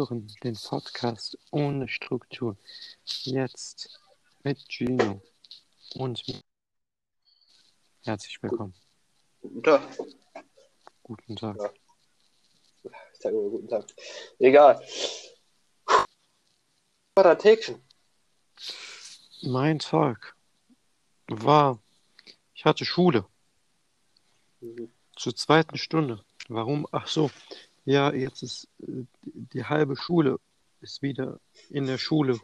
hören 0.00 0.26
den 0.42 0.54
Podcast 0.56 1.36
ohne 1.50 1.86
Struktur. 1.86 2.56
Jetzt 3.04 4.00
mit 4.42 4.58
Gino 4.66 5.20
und 5.94 6.26
mir. 6.26 6.40
Herzlich 8.04 8.42
willkommen. 8.42 8.74
Guten 9.42 9.62
Tag. 9.62 9.82
Guten 11.02 11.36
Tag. 11.36 11.56
Ja. 11.58 12.90
Ich 13.12 13.18
sage 13.20 13.36
immer 13.36 13.50
guten 13.50 13.68
Tag. 13.68 13.84
Egal. 14.38 14.82
War 17.14 17.24
dein 17.24 17.38
Tägchen? 17.38 17.82
Mein 19.42 19.80
Tag 19.80 20.34
war, 21.28 21.78
ich 22.54 22.64
hatte 22.64 22.86
Schule 22.86 23.26
Mhm. 24.60 24.90
zur 25.16 25.36
zweiten 25.36 25.76
Stunde. 25.76 26.24
Warum? 26.48 26.86
Ach 26.90 27.06
so, 27.06 27.30
ja, 27.84 28.12
jetzt 28.12 28.42
ist 28.42 28.68
äh, 28.82 29.04
die 29.22 29.64
halbe 29.64 29.96
Schule 29.96 30.38
ist 30.80 31.02
wieder 31.02 31.40
in 31.68 31.86
der 31.86 31.98
Schule, 31.98 32.38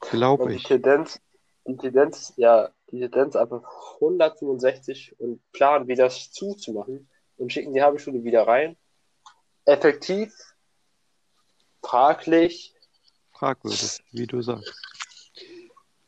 glaube 0.00 0.44
Und 0.44 0.50
die 0.50 0.56
ich. 0.56 0.64
Tendenz, 0.64 1.20
die 1.66 1.76
Tendenz, 1.76 2.32
ja, 2.36 2.70
die 2.90 3.00
Tendenz 3.00 3.36
einfach 3.36 3.62
165 3.96 5.18
und 5.18 5.40
planen, 5.52 5.88
wie 5.88 5.96
das 5.96 6.30
zuzumachen 6.30 7.08
und 7.36 7.52
schicken 7.52 7.72
die 7.72 7.82
halbe 7.82 7.98
Stunde 7.98 8.24
wieder 8.24 8.46
rein. 8.46 8.76
Effektiv, 9.64 10.32
fraglich, 11.82 12.76
Fragwürdig, 13.36 14.02
wie 14.12 14.26
du 14.26 14.40
sagst. 14.40 14.72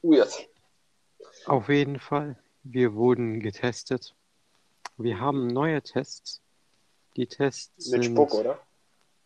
weird. 0.00 0.48
Auf 1.44 1.68
jeden 1.68 1.98
Fall, 1.98 2.42
wir 2.62 2.94
wurden 2.94 3.40
getestet. 3.40 4.14
Wir 4.96 5.20
haben 5.20 5.46
neue 5.46 5.82
Tests. 5.82 6.40
Die 7.18 7.26
Tests 7.26 7.90
Mit 7.90 8.04
sind. 8.04 8.12
Spuck, 8.14 8.32
oder? 8.32 8.60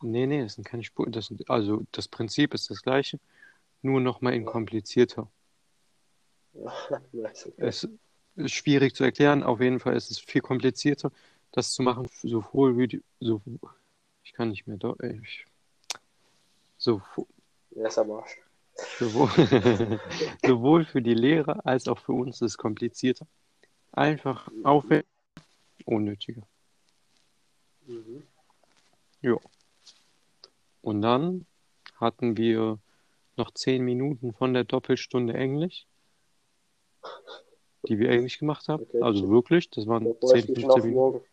Nee, 0.00 0.26
nee, 0.26 0.42
das 0.42 0.54
sind 0.54 0.64
keine 0.66 0.82
Spuck. 0.82 1.12
Das 1.12 1.26
sind, 1.26 1.48
also 1.50 1.82
das 1.92 2.08
Prinzip 2.08 2.54
ist 2.54 2.70
das 2.70 2.80
gleiche, 2.80 3.20
nur 3.82 4.00
nochmal 4.00 4.32
in 4.34 4.44
komplizierter. 4.46 5.28
Okay. 7.14 7.52
Es 7.56 7.88
ist 8.36 8.52
schwierig 8.52 8.94
zu 8.94 9.04
erklären. 9.04 9.42
Auf 9.42 9.60
jeden 9.60 9.78
Fall 9.80 9.94
ist 9.96 10.10
es 10.10 10.18
viel 10.18 10.40
komplizierter, 10.40 11.12
das 11.50 11.72
zu 11.72 11.82
machen, 11.82 12.08
sowohl 12.22 12.78
wie 12.78 12.88
die, 12.88 13.02
so, 13.20 13.42
ich 14.24 14.32
kann 14.32 14.48
nicht 14.50 14.66
mehr, 14.66 14.76
do- 14.78 14.96
ey, 14.98 15.20
ich, 15.22 15.44
so, 16.78 17.02
Ja, 17.70 17.88
ist 17.88 17.98
am 17.98 18.10
Arsch. 18.12 18.38
sowohl, 18.98 19.28
sowohl 20.46 20.84
für 20.86 21.02
die 21.02 21.14
Lehrer 21.14 21.64
als 21.66 21.88
auch 21.88 21.98
für 21.98 22.12
uns 22.12 22.36
ist 22.36 22.52
es 22.52 22.56
komplizierter. 22.58 23.26
Einfach 23.92 24.50
aufwendig, 24.62 25.06
unnötiger. 25.84 26.42
Ja. 29.22 29.36
Und 30.82 31.02
dann 31.02 31.46
hatten 31.96 32.36
wir 32.36 32.78
noch 33.36 33.52
zehn 33.52 33.84
Minuten 33.84 34.32
von 34.34 34.52
der 34.52 34.64
Doppelstunde 34.64 35.34
Englisch, 35.34 35.86
die 37.88 37.98
wir 37.98 38.10
Englisch 38.10 38.38
gemacht 38.38 38.68
haben. 38.68 38.82
Okay. 38.82 39.00
Also 39.00 39.28
wirklich, 39.30 39.70
das 39.70 39.86
waren 39.86 40.04
freue 40.20 40.32
10, 40.32 40.38
ich 40.38 40.48
mich 40.48 40.60
schon 40.60 40.70
15 40.70 40.70
auf 40.70 40.84
Minuten. 40.84 41.26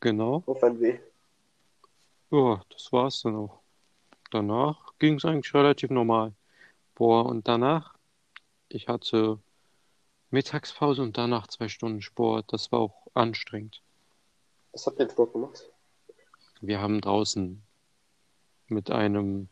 Genau. 0.00 0.42
Auf 0.46 0.62
Weh. 0.62 0.98
Ja, 2.30 2.62
das 2.70 2.92
war's 2.92 3.22
dann 3.22 3.36
auch. 3.36 3.60
Danach 4.30 4.92
ging 4.98 5.14
es 5.14 5.24
eigentlich 5.24 5.54
relativ 5.54 5.90
normal. 5.90 6.32
Boah, 6.94 7.26
und 7.26 7.46
danach, 7.46 7.94
ich 8.68 8.88
hatte 8.88 9.38
Mittagspause 10.30 11.02
und 11.02 11.16
danach 11.18 11.46
zwei 11.46 11.68
Stunden 11.68 12.02
Sport. 12.02 12.52
Das 12.52 12.72
war 12.72 12.80
auch 12.80 13.06
anstrengend. 13.14 13.82
Was 14.72 14.86
habt 14.86 14.98
ihr 14.98 15.04
jetzt 15.04 15.16
Bock 15.16 15.32
gemacht? 15.32 15.70
Wir 16.66 16.80
haben 16.80 17.00
draußen 17.00 17.62
mit 18.68 18.90
einem 18.90 19.48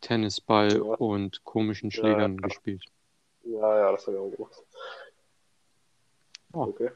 Tennisball 0.00 0.76
Ja. 0.76 0.82
und 0.82 1.44
komischen 1.44 1.90
Ja, 1.90 1.96
Schlägern 1.96 2.36
ja. 2.36 2.48
gespielt. 2.48 2.84
Ja, 3.44 3.78
ja, 3.78 3.92
das 3.92 4.06
habe 4.06 4.16
ich 4.16 4.22
auch 4.22 4.30
gemacht. 4.30 4.62
Oh. 6.52 6.62
Okay. 6.62 6.90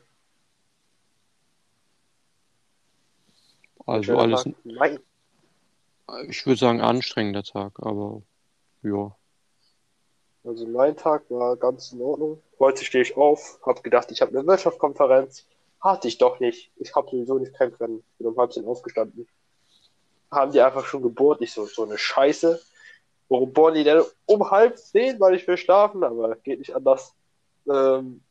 Also 3.86 4.02
Schöner 4.04 4.18
alles, 4.20 4.44
Tag. 4.44 4.54
Mein, 4.64 5.00
ich 6.28 6.44
würde 6.46 6.58
sagen, 6.58 6.80
anstrengender 6.80 7.42
Tag, 7.42 7.78
aber 7.80 8.22
ja. 8.82 9.14
Also 10.44 10.66
mein 10.66 10.96
Tag 10.96 11.28
war 11.30 11.56
ganz 11.56 11.92
in 11.92 12.00
Ordnung. 12.00 12.42
Heute 12.58 12.84
stehe 12.84 13.02
ich 13.02 13.16
auf, 13.16 13.58
habe 13.64 13.82
gedacht, 13.82 14.10
ich 14.10 14.20
habe 14.20 14.36
eine 14.38 14.46
Wirtschaftskonferenz. 14.46 15.46
Hatte 15.80 16.08
ich 16.08 16.18
doch 16.18 16.40
nicht. 16.40 16.70
Ich 16.76 16.94
habe 16.94 17.08
sowieso 17.10 17.38
nicht 17.38 17.56
kämpfen 17.56 17.78
können. 17.78 18.04
Bin 18.18 18.26
um 18.26 18.36
halb 18.36 18.52
zehn 18.52 18.66
aufgestanden. 18.66 19.28
Haben 20.30 20.52
die 20.52 20.60
einfach 20.60 20.84
schon 20.84 21.02
gebohrt. 21.02 21.40
Ich 21.40 21.52
so, 21.52 21.66
so 21.66 21.84
eine 21.84 21.98
Scheiße. 21.98 22.60
Warum 23.28 23.52
bohren 23.52 23.74
die 23.74 23.84
denn 23.84 24.02
um 24.26 24.50
halb 24.50 24.78
zehn? 24.78 25.20
Weil 25.20 25.34
ich 25.34 25.46
will 25.46 25.56
schlafen, 25.56 26.02
aber 26.02 26.34
geht 26.36 26.58
nicht 26.58 26.74
anders. 26.74 27.14
Ähm, 27.68 28.22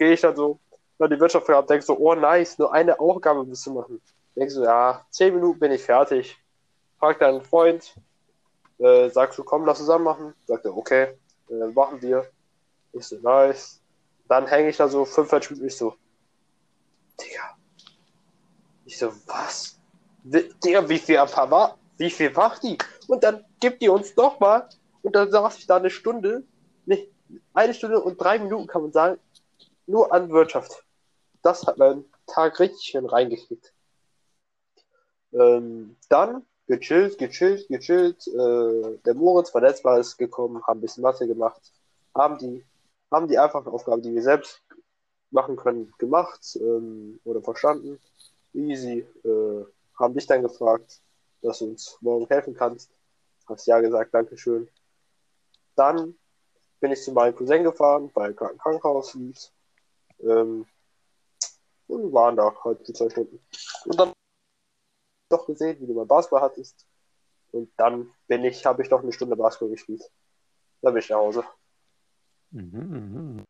Gehe 0.00 0.12
ich 0.14 0.20
dann 0.22 0.34
so, 0.34 0.58
dann 0.98 1.10
die 1.10 1.20
Wirtschaft 1.20 1.46
gehabt, 1.46 1.68
denk 1.68 1.82
so, 1.82 1.94
oh 1.98 2.14
nice, 2.14 2.58
nur 2.58 2.72
eine 2.72 2.98
Aufgabe 2.98 3.44
musst 3.44 3.66
du 3.66 3.74
machen. 3.74 4.00
Denk 4.34 4.50
so, 4.50 4.64
ja, 4.64 5.04
zehn 5.10 5.34
Minuten 5.34 5.58
bin 5.58 5.72
ich 5.72 5.82
fertig. 5.82 6.38
Frag 6.98 7.18
deinen 7.18 7.42
Freund, 7.42 7.94
äh, 8.78 9.10
sagst 9.10 9.38
du, 9.38 9.44
komm, 9.44 9.66
lass 9.66 9.76
zusammen 9.76 10.04
machen. 10.04 10.34
Sagt 10.46 10.64
er, 10.64 10.74
okay, 10.74 11.18
äh, 11.50 11.66
machen 11.74 12.00
wir. 12.00 12.26
Ich 12.94 13.04
so, 13.04 13.16
nice. 13.16 13.82
Dann 14.26 14.46
hänge 14.46 14.70
ich 14.70 14.78
da 14.78 14.88
so 14.88 15.04
45 15.04 15.50
Minuten, 15.50 15.66
ich 15.66 15.76
so, 15.76 15.94
Digga. 17.22 17.56
Ich 18.84 18.98
so, 18.98 19.12
was? 19.26 19.78
Digga, 20.22 20.88
wie 20.88 20.98
viel 20.98 21.16
war, 21.16 21.78
wie 21.96 22.10
viel 22.10 22.30
macht 22.30 22.62
die? 22.62 22.78
Und 23.08 23.22
dann 23.24 23.44
gibt 23.60 23.82
die 23.82 23.88
uns 23.88 24.16
nochmal. 24.16 24.68
Und 25.02 25.14
dann 25.14 25.30
saß 25.30 25.58
ich 25.58 25.66
da 25.66 25.76
eine 25.76 25.90
Stunde, 25.90 26.44
nicht, 26.84 27.08
eine 27.54 27.74
Stunde 27.74 28.00
und 28.00 28.20
drei 28.20 28.38
Minuten 28.38 28.66
kann 28.66 28.82
man 28.82 28.92
sagen, 28.92 29.18
nur 29.86 30.12
an 30.12 30.30
Wirtschaft. 30.30 30.84
Das 31.42 31.66
hat 31.66 31.78
meinen 31.78 32.04
Tag 32.26 32.60
richtig 32.60 32.82
schön 32.82 33.06
reingekriegt. 33.06 33.72
Ähm, 35.32 35.96
dann 36.08 36.44
gechillt, 36.66 37.18
gechillt, 37.18 37.68
gechillt. 37.68 38.26
Äh, 38.28 38.98
der 39.04 39.14
Moritz 39.14 39.52
Mal 39.54 40.00
ist 40.00 40.16
gekommen, 40.18 40.62
haben 40.66 40.78
ein 40.78 40.80
bisschen 40.82 41.02
Mathe 41.02 41.26
gemacht, 41.26 41.60
haben 42.14 42.38
die, 42.38 42.64
haben 43.10 43.28
die 43.28 43.38
einfachen 43.38 43.68
Aufgaben, 43.68 44.02
die 44.02 44.14
wir 44.14 44.22
selbst 44.22 44.62
machen 45.30 45.56
können, 45.56 45.92
gemacht 45.98 46.56
ähm, 46.60 47.20
oder 47.24 47.42
verstanden. 47.42 48.00
Easy. 48.52 49.06
Äh, 49.24 49.64
haben 49.98 50.14
dich 50.14 50.26
dann 50.26 50.42
gefragt, 50.42 51.00
dass 51.42 51.58
du 51.58 51.66
uns 51.66 51.98
morgen 52.00 52.26
helfen 52.26 52.54
kannst. 52.54 52.90
Hast 53.46 53.66
ja 53.66 53.80
gesagt, 53.80 54.14
Dankeschön. 54.14 54.68
Dann 55.76 56.14
bin 56.80 56.92
ich 56.92 57.02
zu 57.02 57.12
meinem 57.12 57.34
Cousin 57.34 57.64
gefahren, 57.64 58.10
weil 58.14 58.30
er 58.30 58.34
gerade 58.34 58.52
im 58.54 58.58
Krankenhaus 58.58 59.14
liegt. 59.14 59.52
Ähm, 60.20 60.66
und 61.86 62.12
waren 62.12 62.36
da 62.36 62.54
halt 62.64 62.86
die 62.86 62.92
zwei 62.92 63.10
Stunden. 63.10 63.40
Und 63.84 63.98
dann 63.98 64.12
doch 65.28 65.46
gesehen, 65.46 65.80
wie 65.80 65.86
du 65.86 65.94
mal 65.94 66.06
Basketball 66.06 66.42
hattest. 66.42 66.86
Und 67.52 67.70
dann 67.76 68.12
bin 68.26 68.44
ich, 68.44 68.64
habe 68.64 68.82
ich 68.82 68.90
noch 68.90 69.02
eine 69.02 69.12
Stunde 69.12 69.36
Basketball 69.36 69.70
gespielt. 69.70 70.02
Dann 70.82 70.92
bin 70.92 71.02
ich 71.02 71.08
nach 71.08 71.18
Hause. 71.18 71.44
Mhm, 72.50 72.70
mhm. 72.72 73.44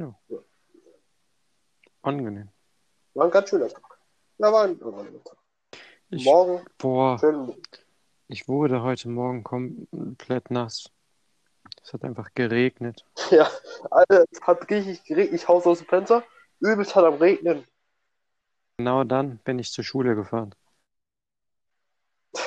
Ja. 0.00 0.14
Ja. 0.28 0.38
Angenehm. 2.00 2.48
War 3.12 3.26
ein 3.26 3.30
ganz 3.30 3.50
schöner 3.50 3.68
Tag. 3.68 3.98
Ja, 4.38 4.50
war 4.50 4.64
ein 4.64 4.82
angenehmer 4.82 5.22
Tag. 5.22 5.36
Ich, 6.08 6.24
Morgen, 6.24 6.64
boah, 6.78 7.18
schön, 7.18 7.54
ich 8.26 8.48
wurde 8.48 8.82
heute 8.82 9.10
Morgen 9.10 9.44
komplett 9.44 10.50
nass. 10.50 10.90
Es 11.82 11.92
hat 11.92 12.02
einfach 12.02 12.30
geregnet. 12.34 13.04
ja, 13.30 13.50
Alter, 13.90 14.24
es 14.30 14.40
hat 14.40 14.70
richtig 14.70 15.04
geregnet. 15.04 15.34
Ich 15.34 15.46
haus 15.48 15.66
aus 15.66 15.78
dem 15.78 15.86
Fenster. 15.86 16.24
Übelst 16.60 16.96
hat 16.96 17.04
am 17.04 17.14
Regnen. 17.14 17.64
Genau 18.78 19.04
dann 19.04 19.36
bin 19.44 19.58
ich 19.58 19.70
zur 19.70 19.84
Schule 19.84 20.14
gefahren. 20.14 20.54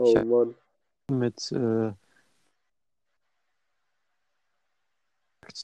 Oh. 0.00 0.14
Mann. 0.14 0.54
Mit, 1.10 1.50
äh, 1.50 1.92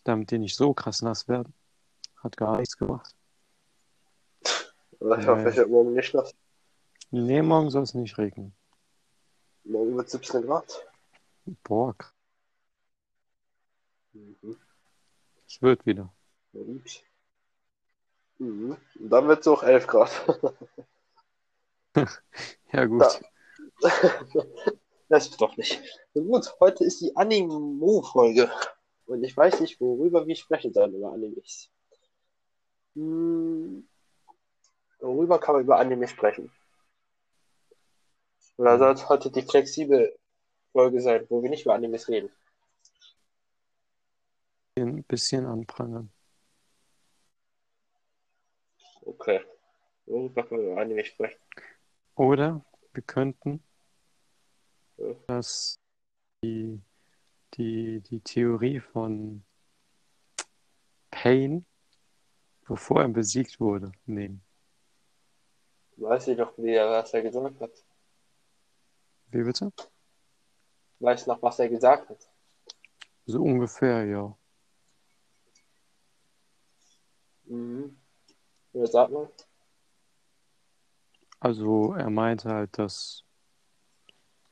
damit 0.04 0.31
die 0.31 0.38
nicht 0.38 0.56
so 0.56 0.75
krass 0.75 1.02
nass 1.02 1.28
werden. 1.28 1.54
Hat 2.22 2.36
gar 2.36 2.58
nichts 2.58 2.76
gemacht. 2.76 3.14
Aber 5.00 5.19
ich 5.19 5.26
hoffe, 5.26 5.50
ich 5.50 5.56
werde 5.56 5.70
morgen 5.70 5.92
nicht 5.94 6.14
nass. 6.14 6.34
Nee, 7.10 7.42
morgen 7.42 7.70
soll 7.70 7.82
es 7.82 7.94
nicht 7.94 8.16
regnen. 8.19 8.54
Morgen 9.64 9.96
wird 9.96 10.10
17 10.10 10.42
Grad. 10.42 10.86
Boah, 11.62 11.94
Mhm. 14.12 14.56
es 15.46 15.60
wird 15.60 15.84
wieder. 15.87 16.12
Und, 16.52 16.84
mhm. 18.38 18.76
Dann 19.00 19.26
wird 19.28 19.40
es 19.40 19.48
auch 19.48 19.62
11 19.62 19.87
Grad. 19.87 20.10
Ja, 22.72 22.84
gut. 22.87 23.02
Ja. 23.82 23.90
Das 25.10 25.26
ist 25.28 25.40
doch 25.40 25.56
nicht. 25.56 25.80
Na 26.14 26.22
gut, 26.22 26.52
heute 26.60 26.82
ist 26.84 27.00
die 27.00 27.14
Animo-Folge. 27.14 28.50
Und 29.06 29.22
ich 29.22 29.36
weiß 29.36 29.60
nicht, 29.60 29.80
worüber 29.80 30.26
wir 30.26 30.36
sprechen 30.36 30.72
sollen 30.72 30.94
über 30.94 31.12
Animes. 31.12 31.70
Hm, 32.94 33.86
worüber 35.00 35.38
kann 35.38 35.56
man 35.56 35.64
über 35.64 35.78
Anime 35.78 36.08
sprechen? 36.08 36.50
Oder 38.56 38.78
soll 38.78 38.94
es 38.94 39.08
heute 39.08 39.30
die 39.30 39.42
flexible 39.42 40.16
Folge 40.72 41.00
sein, 41.00 41.26
wo 41.28 41.42
wir 41.42 41.50
nicht 41.50 41.64
über 41.64 41.74
Animes 41.74 42.08
reden? 42.08 42.30
Ein 44.76 45.04
bisschen 45.04 45.44
anprangern. 45.46 46.10
Okay. 49.02 49.40
Worüber 50.06 50.46
können 50.46 50.62
wir 50.62 50.72
über 50.72 50.80
Anime 50.80 51.04
sprechen? 51.04 51.40
Oder 52.16 52.64
wir 52.92 53.02
könnten 53.02 53.62
Ja. 54.96 55.14
das 55.26 55.78
die, 56.42 56.80
die, 57.54 58.00
die 58.00 58.20
Theorie 58.20 58.80
von 58.80 59.44
Pain, 61.10 61.64
bevor 62.66 63.02
er 63.02 63.08
besiegt 63.08 63.60
wurde, 63.60 63.92
nehmen. 64.06 64.42
Weiß 65.96 66.28
ich 66.28 66.36
doch, 66.36 66.52
wie 66.58 66.74
er, 66.74 66.90
was 66.90 67.14
er 67.14 67.22
gesagt 67.22 67.60
hat. 67.60 67.70
Wie 69.28 69.42
bitte? 69.42 69.72
Weiß 70.98 71.26
noch, 71.26 71.40
was 71.42 71.58
er 71.58 71.68
gesagt 71.68 72.08
hat. 72.08 72.28
So 73.26 73.42
ungefähr, 73.42 74.04
ja. 74.04 74.36
Mhm. 77.44 77.96
Ja, 78.72 78.86
sag 78.86 79.10
mal. 79.10 79.28
Also 81.40 81.92
er 81.94 82.10
meinte 82.10 82.48
halt, 82.48 82.78
dass 82.78 83.24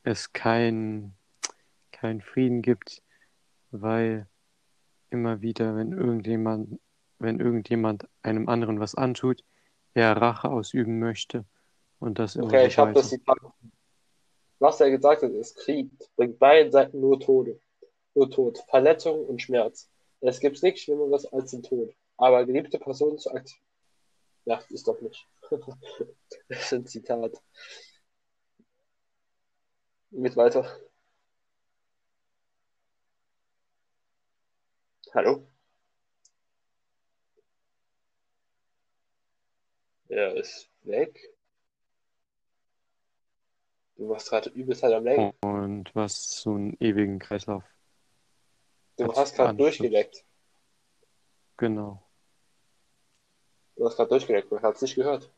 es 0.03 0.33
kein, 0.33 1.15
kein 2.03 2.21
Frieden 2.21 2.63
gibt, 2.63 3.01
weil 3.71 4.27
immer 5.11 5.41
wieder, 5.41 5.77
wenn 5.77 5.93
irgendjemand, 5.93 6.81
wenn 7.21 7.39
irgendjemand 7.39 8.09
einem 8.23 8.49
anderen 8.49 8.81
was 8.81 8.97
antut, 8.97 9.45
er 9.95 10.17
Rache 10.17 10.51
ausüben 10.51 10.99
möchte 10.99 11.45
und 12.01 12.19
das 12.19 12.35
immer 12.35 12.47
Okay, 12.47 12.67
ich 12.67 12.77
habe 12.77 12.93
das 12.93 13.09
Zitat. 13.09 13.39
Was 14.59 14.81
er 14.81 14.91
gesagt 14.91 15.23
hat, 15.23 15.31
ist, 15.31 15.57
Krieg 15.59 15.91
bringt 16.17 16.41
beiden 16.41 16.73
Seiten 16.73 16.99
nur 16.99 17.21
Tode. 17.21 17.61
Nur 18.15 18.29
Tod, 18.31 18.59
Verletzung 18.69 19.25
und 19.25 19.41
Schmerz. 19.41 19.89
Es 20.21 20.41
gibt 20.41 20.61
nichts 20.61 20.81
Schlimmeres 20.81 21.25
als 21.27 21.53
den 21.53 21.63
Tod. 21.63 21.95
Aber 22.17 22.45
geliebte 22.45 22.81
Personen 22.81 23.19
zu 23.19 23.31
akzeptieren. 23.31 23.69
Ja, 24.45 24.61
ist 24.71 24.89
doch 24.89 25.01
nicht. 25.01 25.25
das 26.49 26.63
ist 26.65 26.73
ein 26.73 26.85
Zitat. 26.87 27.41
Mit 30.11 30.37
weiter. 30.37 30.67
Hallo? 35.15 35.47
Er 40.09 40.35
ist 40.37 40.71
weg. 40.85 41.21
Du 43.97 44.09
warst 44.09 44.31
gerade 44.31 44.49
übelst 44.51 44.83
halt 44.83 44.95
am 44.95 45.05
Lenken. 45.05 45.37
Und 45.43 45.95
was 45.95 46.41
so 46.41 46.55
einen 46.55 46.77
ewigen 46.81 47.19
Kreislauf. 47.19 47.63
Du 48.97 49.05
Hat 49.05 49.17
hast 49.17 49.37
gerade 49.37 49.55
durchgeleckt. 49.55 50.25
Genau. 51.59 52.03
Du 53.77 53.85
hast 53.85 53.97
gerade 53.97 54.09
durchgeleckt, 54.09 54.51
man 54.51 54.63
hat 54.63 54.77
es 54.77 54.83
nicht 54.83 54.95
gehört. 54.95 55.31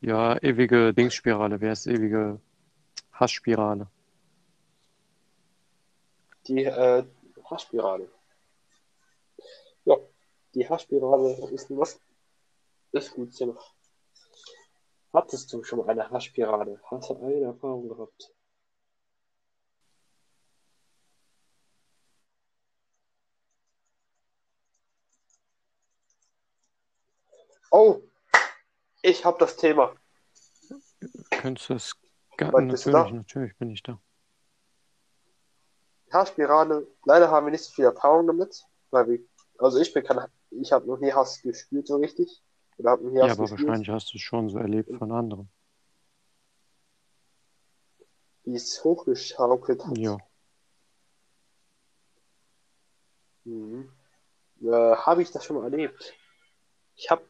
Ja, 0.00 0.40
ewige 0.40 0.94
Dingsspirale. 0.94 1.60
Wer 1.60 1.72
ist 1.72 1.88
ewige 1.88 2.40
Hassspirale? 3.12 3.88
Die 6.46 6.64
äh, 6.64 7.04
Haarspirale. 7.50 8.10
Ja, 9.84 9.96
die 10.54 10.68
Haarspirale 10.68 11.50
ist 11.52 11.70
was? 11.70 12.00
Ist 12.92 13.12
gut, 13.12 13.34
Zimmer. 13.34 13.58
Hattest 15.12 15.52
du 15.52 15.62
schon 15.62 15.78
mal 15.78 15.88
eine 15.90 16.10
Haarspirale? 16.10 16.80
Hast 16.90 17.10
du 17.10 17.16
eine 17.16 17.46
Erfahrung 17.46 17.88
gehabt? 17.88 18.32
Oh, 27.70 28.00
ich 29.02 29.24
habe 29.24 29.38
das 29.38 29.56
Thema. 29.56 29.94
Könntest 31.30 31.68
du 31.68 31.74
das 31.74 31.94
du 32.38 32.50
natürlich, 32.50 33.12
natürlich 33.12 33.56
bin 33.58 33.70
ich 33.70 33.82
da. 33.82 34.00
Haarspirale, 36.12 36.86
leider 37.04 37.30
haben 37.30 37.46
wir 37.46 37.50
nicht 37.50 37.64
so 37.64 37.72
viel 37.72 37.84
Erfahrung 37.84 38.26
damit, 38.26 38.64
weil 38.90 39.08
wir, 39.08 39.18
also 39.58 39.78
ich 39.78 39.92
bin 39.92 40.04
kein, 40.04 40.20
ich 40.50 40.72
habe 40.72 40.86
noch 40.86 40.98
nie 40.98 41.12
Hass 41.12 41.40
gespürt 41.42 41.86
so 41.86 41.96
richtig. 41.96 42.42
Oder 42.78 42.90
habe 42.90 43.04
noch 43.04 43.10
nie 43.10 43.18
Ja, 43.18 43.24
Hass 43.24 43.32
aber 43.32 43.42
gespürt, 43.42 43.68
wahrscheinlich 43.68 43.90
hast 43.90 44.12
du 44.12 44.18
es 44.18 44.22
schon 44.22 44.48
so 44.48 44.58
erlebt 44.58 44.90
von 44.96 45.12
anderen. 45.12 45.50
wie 48.44 48.54
es 48.54 48.84
hochgeschaukelt 48.84 49.84
hat. 49.84 49.98
Ja, 49.98 50.18
Mhm. 53.46 53.88
Äh, 54.62 54.96
habe 54.96 55.22
ich 55.22 55.30
das 55.30 55.44
schon 55.44 55.56
mal 55.56 55.64
erlebt? 55.70 56.14
Ich 56.96 57.10
habe, 57.10 57.22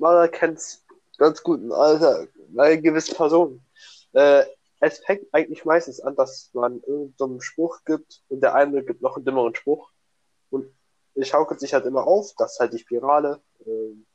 erkennt 0.00 0.58
es 0.58 0.84
ganz 1.18 1.42
gut 1.42 1.60
Alter, 1.70 2.26
bei 2.48 2.76
gewissen 2.76 3.14
Personen. 3.14 3.64
Äh, 4.12 4.44
es 4.80 4.98
fängt 5.00 5.26
eigentlich 5.32 5.64
meistens 5.64 6.00
an, 6.00 6.14
dass 6.16 6.50
man 6.52 6.80
irgendeinen 6.82 7.40
Spruch 7.40 7.84
gibt 7.84 8.22
und 8.28 8.40
der 8.40 8.54
eine 8.54 8.84
gibt 8.84 9.02
noch 9.02 9.16
einen 9.16 9.24
dümmeren 9.24 9.54
Spruch. 9.54 9.90
Und 10.50 10.72
es 11.14 11.28
schaukelt 11.28 11.60
sich 11.60 11.74
halt 11.74 11.84
immer 11.84 12.06
auf, 12.06 12.32
das 12.36 12.52
ist 12.52 12.60
halt 12.60 12.72
die 12.72 12.78
Spirale. 12.78 13.42
Ähm, 13.66 14.06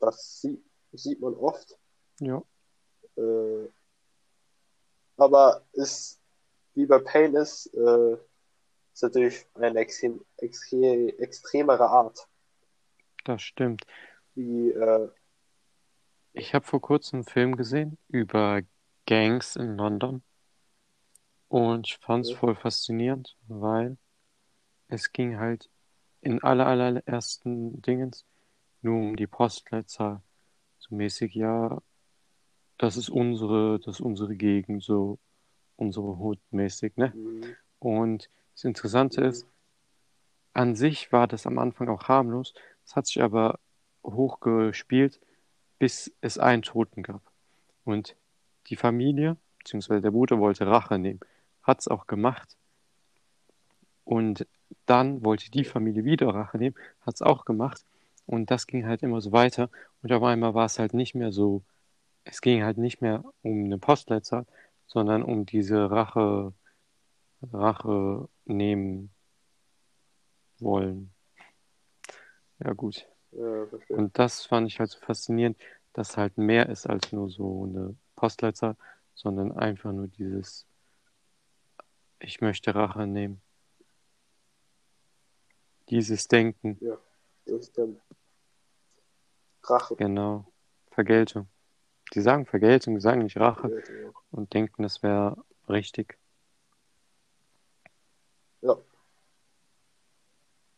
das 0.00 0.40
sieht, 0.40 0.64
sieht 0.92 1.20
man 1.20 1.34
oft. 1.34 1.78
ja. 2.20 2.42
Äh, 3.16 3.68
aber 5.16 5.64
ist, 5.72 6.20
wie 6.74 6.86
bei 6.86 6.98
Pain 6.98 7.34
ist, 7.34 7.66
äh, 7.74 8.16
ist 8.92 9.02
natürlich 9.02 9.46
eine 9.54 9.80
extrem, 9.80 10.24
extrem, 10.36 11.08
extremere 11.18 11.88
Art. 11.88 12.28
Das 13.24 13.42
stimmt. 13.42 13.84
Wie, 14.34 14.70
äh, 14.70 15.08
Ich 16.32 16.54
habe 16.54 16.64
vor 16.64 16.80
kurzem 16.80 17.18
einen 17.18 17.24
Film 17.24 17.56
gesehen 17.56 17.98
über 18.08 18.62
Gangs 19.08 19.56
in 19.56 19.76
London 19.78 20.22
und 21.48 21.88
ich 21.88 21.98
fand 21.98 22.26
es 22.26 22.32
voll 22.32 22.54
faszinierend, 22.54 23.36
weil 23.48 23.96
es 24.88 25.12
ging 25.12 25.38
halt 25.38 25.70
in 26.22 26.42
aller 26.42 26.66
allerersten 26.66 27.82
Dingens 27.82 28.26
nur 28.82 28.98
um 29.00 29.16
die 29.16 29.26
Postleitzahl. 29.26 30.22
So 30.78 30.94
mäßig, 30.94 31.34
ja, 31.34 31.80
das 32.78 32.96
ist 32.96 33.10
unsere, 33.10 33.80
das 33.80 33.96
ist 33.96 34.00
unsere 34.00 34.36
Gegend, 34.36 34.84
so 34.84 35.18
unsere 35.76 36.18
Hut 36.18 36.40
mäßig, 36.50 36.96
ne? 36.96 37.14
mh, 37.14 37.48
Und 37.80 38.30
das 38.54 38.64
Interessante 38.64 39.22
Mhm. 39.22 39.26
ist, 39.28 39.46
an 40.54 40.76
sich 40.76 41.12
war 41.12 41.26
das 41.28 41.46
am 41.46 41.58
Anfang 41.58 41.88
auch 41.88 42.08
harmlos, 42.08 42.54
es 42.84 42.96
hat 42.96 43.06
sich 43.06 43.22
aber 43.22 43.58
hochgespielt, 44.04 45.20
bis 45.78 46.12
es 46.20 46.38
einen 46.38 46.62
Toten 46.62 47.02
gab. 47.02 47.22
Und 47.84 48.16
die 48.68 48.76
Familie, 48.76 49.36
beziehungsweise 49.58 50.02
der 50.02 50.10
Bruder 50.10 50.38
wollte 50.38 50.66
Rache 50.66 50.98
nehmen, 50.98 51.20
hat 51.62 51.80
es 51.80 51.88
auch 51.88 52.06
gemacht. 52.06 52.56
Und 54.04 54.46
dann 54.86 55.24
wollte 55.24 55.50
die 55.50 55.64
Familie 55.64 56.04
wieder 56.04 56.28
Rache 56.28 56.58
nehmen, 56.58 56.76
hat 57.02 57.14
es 57.14 57.22
auch 57.22 57.44
gemacht. 57.44 57.84
Und 58.26 58.50
das 58.50 58.66
ging 58.66 58.86
halt 58.86 59.02
immer 59.02 59.20
so 59.20 59.32
weiter. 59.32 59.70
Und 60.02 60.12
auf 60.12 60.22
einmal 60.22 60.54
war 60.54 60.66
es 60.66 60.78
halt 60.78 60.94
nicht 60.94 61.14
mehr 61.14 61.32
so, 61.32 61.62
es 62.24 62.40
ging 62.40 62.62
halt 62.62 62.78
nicht 62.78 63.00
mehr 63.00 63.24
um 63.42 63.64
eine 63.64 63.78
Postleitzahl, 63.78 64.46
sondern 64.86 65.22
um 65.22 65.46
diese 65.46 65.90
Rache, 65.90 66.52
Rache 67.52 68.28
nehmen 68.44 69.10
wollen. 70.58 71.10
Ja, 72.58 72.72
gut. 72.72 73.06
ja. 73.32 73.66
Und 73.88 74.18
das 74.18 74.44
fand 74.44 74.66
ich 74.68 74.80
halt 74.80 74.90
so 74.90 74.98
faszinierend, 74.98 75.56
dass 75.92 76.16
halt 76.16 76.36
mehr 76.38 76.68
ist 76.68 76.86
als 76.86 77.12
nur 77.12 77.30
so 77.30 77.64
eine 77.64 77.96
Postleitzahl, 78.18 78.76
sondern 79.14 79.52
einfach 79.52 79.92
nur 79.92 80.08
dieses, 80.08 80.66
ich 82.18 82.40
möchte 82.40 82.74
Rache 82.74 83.06
nehmen. 83.06 83.40
Dieses 85.88 86.26
Denken, 86.28 86.78
Das 87.46 87.60
ist 87.60 87.78
dann 87.78 88.00
Rache. 89.62 89.96
genau. 89.96 90.44
Vergeltung. 90.90 91.48
Die 92.14 92.20
sagen 92.20 92.44
Vergeltung, 92.44 92.96
die 92.96 93.00
sagen 93.00 93.22
nicht 93.22 93.36
Rache 93.36 93.68
Ja. 93.70 94.10
und 94.32 94.52
denken, 94.52 94.82
das 94.82 95.02
wäre 95.02 95.36
richtig. 95.68 96.18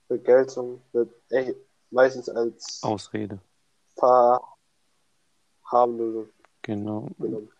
Vergeltung 0.08 0.82
wird 0.92 1.14
meistens 1.90 2.28
als 2.28 2.82
Ausrede. 2.82 3.40
Verharmlosung 5.62 6.28
Genau. 6.62 7.08
genommen. 7.18 7.50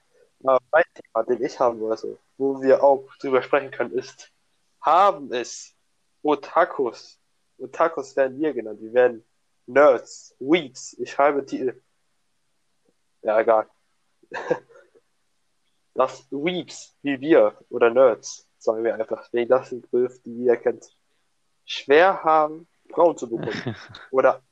Aber 0.42 0.60
mein 0.70 0.84
Thema, 0.94 1.22
den 1.24 1.42
ich 1.44 1.58
haben 1.58 1.80
wollte, 1.80 2.18
wo 2.38 2.60
wir 2.62 2.82
auch 2.82 3.08
drüber 3.20 3.42
sprechen 3.42 3.70
können, 3.70 3.92
ist, 3.92 4.32
haben 4.80 5.32
es 5.32 5.74
Otakus. 6.22 7.18
Otakus 7.58 8.16
werden 8.16 8.40
wir 8.40 8.54
genannt. 8.54 8.80
Die 8.80 8.92
werden 8.92 9.24
Nerds, 9.66 10.34
Weeps. 10.38 10.94
Ich 10.98 11.10
schreibe 11.10 11.44
Titel. 11.44 11.80
Ja, 13.22 13.38
egal. 13.40 13.68
dass 15.94 16.26
Weeps 16.30 16.96
wie 17.02 17.20
wir 17.20 17.54
oder 17.68 17.90
Nerds, 17.90 18.48
sagen 18.58 18.84
wir 18.84 18.94
einfach, 18.94 19.30
wegen 19.32 19.50
das 19.50 19.68
sind 19.68 19.90
Begriff, 19.90 20.22
die 20.22 20.34
jeder 20.34 20.56
kennt, 20.56 20.96
schwer 21.66 22.22
haben, 22.22 22.66
Frauen 22.88 23.18
zu 23.18 23.28
bekommen. 23.28 23.76
oder 24.10 24.42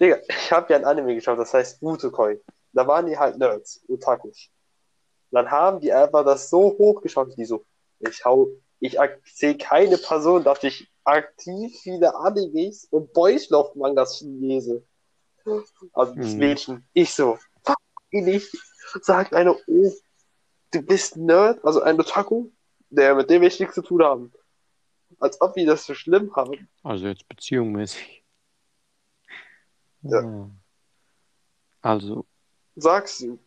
Digga, 0.00 0.18
ich 0.28 0.52
habe 0.52 0.72
ja 0.72 0.78
ein 0.78 0.84
Anime 0.84 1.14
geschaut, 1.14 1.38
das 1.38 1.54
heißt 1.54 1.82
Wutukoi. 1.82 2.40
Da 2.78 2.86
waren 2.86 3.06
die 3.06 3.18
halt 3.18 3.36
Nerds, 3.38 3.84
Otakus. 3.88 4.50
Dann 5.32 5.50
haben 5.50 5.80
die 5.80 5.92
einfach 5.92 6.24
das 6.24 6.48
so 6.48 6.76
hochgeschaut, 6.78 7.36
die 7.36 7.44
so, 7.44 7.66
ich 7.98 8.24
hau, 8.24 8.50
ich 8.78 8.96
sehe 9.24 9.58
keine 9.58 9.98
Person, 9.98 10.44
dass 10.44 10.62
ich 10.62 10.88
aktiv 11.02 11.76
viele 11.82 12.14
Animes 12.14 12.84
und 12.84 13.12
Boyslove-Mangas 13.12 14.20
lese. 14.20 14.86
Also 15.92 16.14
das 16.14 16.34
Hm. 16.34 16.38
Mädchen, 16.38 16.88
ich 16.92 17.12
so, 17.12 17.36
fuck 17.64 17.78
nicht, 18.12 18.56
sagt 19.02 19.34
eine, 19.34 19.56
oh, 19.66 19.92
du 20.70 20.82
bist 20.82 21.16
ein 21.16 21.26
Nerd, 21.26 21.64
also 21.64 21.82
ein 21.82 21.98
Otaku, 21.98 22.52
der 22.90 23.16
mit 23.16 23.28
dem 23.28 23.42
ich 23.42 23.58
nichts 23.58 23.74
zu 23.74 23.82
tun 23.82 24.04
haben. 24.04 24.32
Als 25.18 25.40
ob 25.40 25.54
die 25.54 25.64
das 25.64 25.84
so 25.84 25.94
schlimm 25.94 26.32
haben. 26.36 26.68
Also 26.84 27.08
jetzt 27.08 27.28
beziehungsmäßig. 27.28 28.22
Ja. 30.02 30.48
Also, 31.80 32.27
Sagst 32.80 33.20
du, 33.22 33.38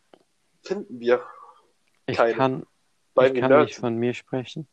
finden 0.63 0.99
wir 0.99 1.23
ich 2.05 2.17
Keine. 2.17 2.33
kann, 2.35 2.67
bei 3.13 3.27
ich 3.31 3.39
kann 3.39 3.49
Nerds. 3.49 3.67
nicht 3.71 3.79
von 3.79 3.95
mir 3.95 4.13
sprechen. 4.13 4.67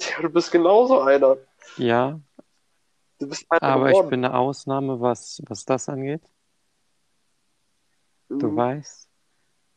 Ja, 0.00 0.20
du 0.22 0.28
bist 0.30 0.50
genauso 0.50 1.00
einer. 1.00 1.36
Ja, 1.76 2.20
Du 3.20 3.28
bist 3.28 3.46
einer 3.50 3.62
aber 3.62 3.86
ich 3.86 3.92
geworden. 3.92 4.10
bin 4.10 4.24
eine 4.24 4.34
Ausnahme, 4.36 5.00
was, 5.00 5.40
was 5.46 5.64
das 5.64 5.88
angeht. 5.88 6.22
Du 8.28 8.48
Mhm. 8.48 8.56
weißt. 8.56 9.08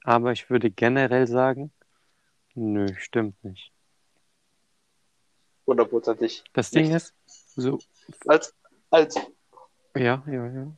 Aber 0.03 0.31
ich 0.31 0.49
würde 0.49 0.71
generell 0.71 1.27
sagen, 1.27 1.71
nö, 2.55 2.87
stimmt 2.97 3.43
nicht. 3.43 3.71
Hundertprozentig. 5.67 6.43
Das 6.53 6.71
Ding 6.71 6.85
Nicht. 6.87 6.95
ist, 6.95 7.13
so, 7.55 7.79
Als, 8.27 8.53
als, 8.89 9.15
ja, 9.95 10.23
ja, 10.27 10.47
ja. 10.47 10.71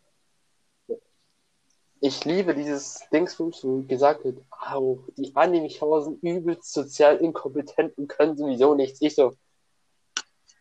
Ich 2.00 2.26
liebe 2.26 2.54
dieses 2.54 3.04
Dingsbums, 3.12 3.64
wo 3.64 3.82
gesagt 3.84 4.24
wird, 4.24 4.40
au, 4.50 5.00
die 5.18 5.36
Anime-Schauer 5.36 6.04
sind 6.04 6.22
übelst 6.24 6.74
sozial 6.74 7.18
inkompetent 7.18 7.98
und 7.98 8.08
können 8.08 8.38
sowieso 8.38 8.76
nichts. 8.76 9.02
Ich 9.02 9.16
so, 9.16 9.34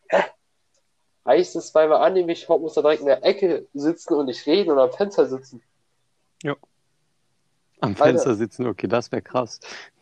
hä? 0.09 0.23
Heißt 1.25 1.55
es, 1.55 1.75
weil 1.75 1.89
wir 1.89 1.99
Anime 1.99 2.35
schauen, 2.35 2.61
muss 2.61 2.77
er 2.77 2.83
direkt 2.83 3.01
in 3.01 3.07
der 3.07 3.23
Ecke 3.23 3.67
sitzen 3.73 4.13
und 4.13 4.27
nicht 4.27 4.45
reden 4.47 4.71
oder 4.71 4.83
am 4.83 4.93
Fenster 4.93 5.25
sitzen? 5.27 5.61
Am 7.79 7.91
Alter. 7.91 8.05
Fenster 8.05 8.35
sitzen, 8.35 8.65
okay, 8.65 8.87
das 8.87 9.11
wäre 9.11 9.21
krass. 9.21 9.59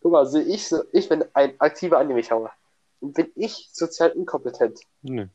Guck 0.00 0.12
mal, 0.12 0.26
sehe 0.26 0.42
ich 0.42 0.68
so, 0.68 0.82
ich 0.92 1.08
bin 1.08 1.24
ein 1.32 1.58
aktiver 1.58 1.98
Anime-Schauer. 1.98 2.52
Und 3.00 3.14
bin 3.14 3.30
ich 3.34 3.70
sozial 3.72 4.10
inkompetent? 4.10 4.80
Nö. 5.02 5.28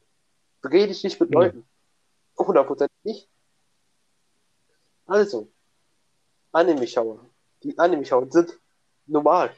Rede 0.63 0.91
ich 0.91 1.03
nicht 1.03 1.19
mit 1.19 1.31
Nee. 1.31 1.35
Leuten? 1.35 1.65
100% 2.37 2.87
nicht. 3.03 3.29
Also, 5.05 5.51
Anime-Schauer. 6.51 7.29
Die 7.63 7.77
Anime-Schauer 7.77 8.31
sind 8.31 8.59
normal. 9.05 9.55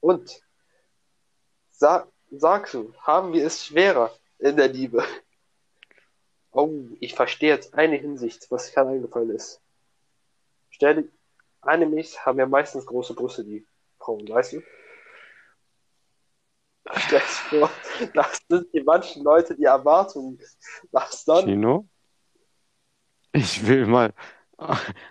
Und 0.00 0.42
sagst 1.70 2.74
du, 2.74 2.94
haben 2.98 3.32
wir 3.32 3.46
es 3.46 3.64
schwerer 3.64 4.12
in 4.38 4.56
der 4.56 4.68
Liebe? 4.68 5.04
Oh, 6.52 6.88
ich 7.00 7.14
verstehe 7.14 7.50
jetzt 7.50 7.74
eine 7.74 7.96
Hinsicht, 7.96 8.50
was 8.50 8.72
gerade 8.72 8.90
eingefallen 8.90 9.30
ist. 9.30 9.60
Stell 10.70 11.10
Animes 11.60 12.24
haben 12.24 12.38
ja 12.38 12.46
meistens 12.46 12.86
große 12.86 13.14
Brüste, 13.14 13.44
die 13.44 13.66
Frauen, 13.98 14.26
weißt 14.28 14.54
du? 14.54 14.62
Stell 16.94 17.20
dir 17.20 17.58
vor, 17.58 17.70
das 18.14 18.40
sind 18.48 18.72
die 18.72 18.82
manchen 18.82 19.22
Leute 19.24 19.54
die 19.56 19.64
Erwartungen. 19.64 20.38
Was 20.92 21.24
dann? 21.24 21.44
Chino? 21.44 21.88
Ich 23.32 23.66
will 23.66 23.86
mal 23.86 24.14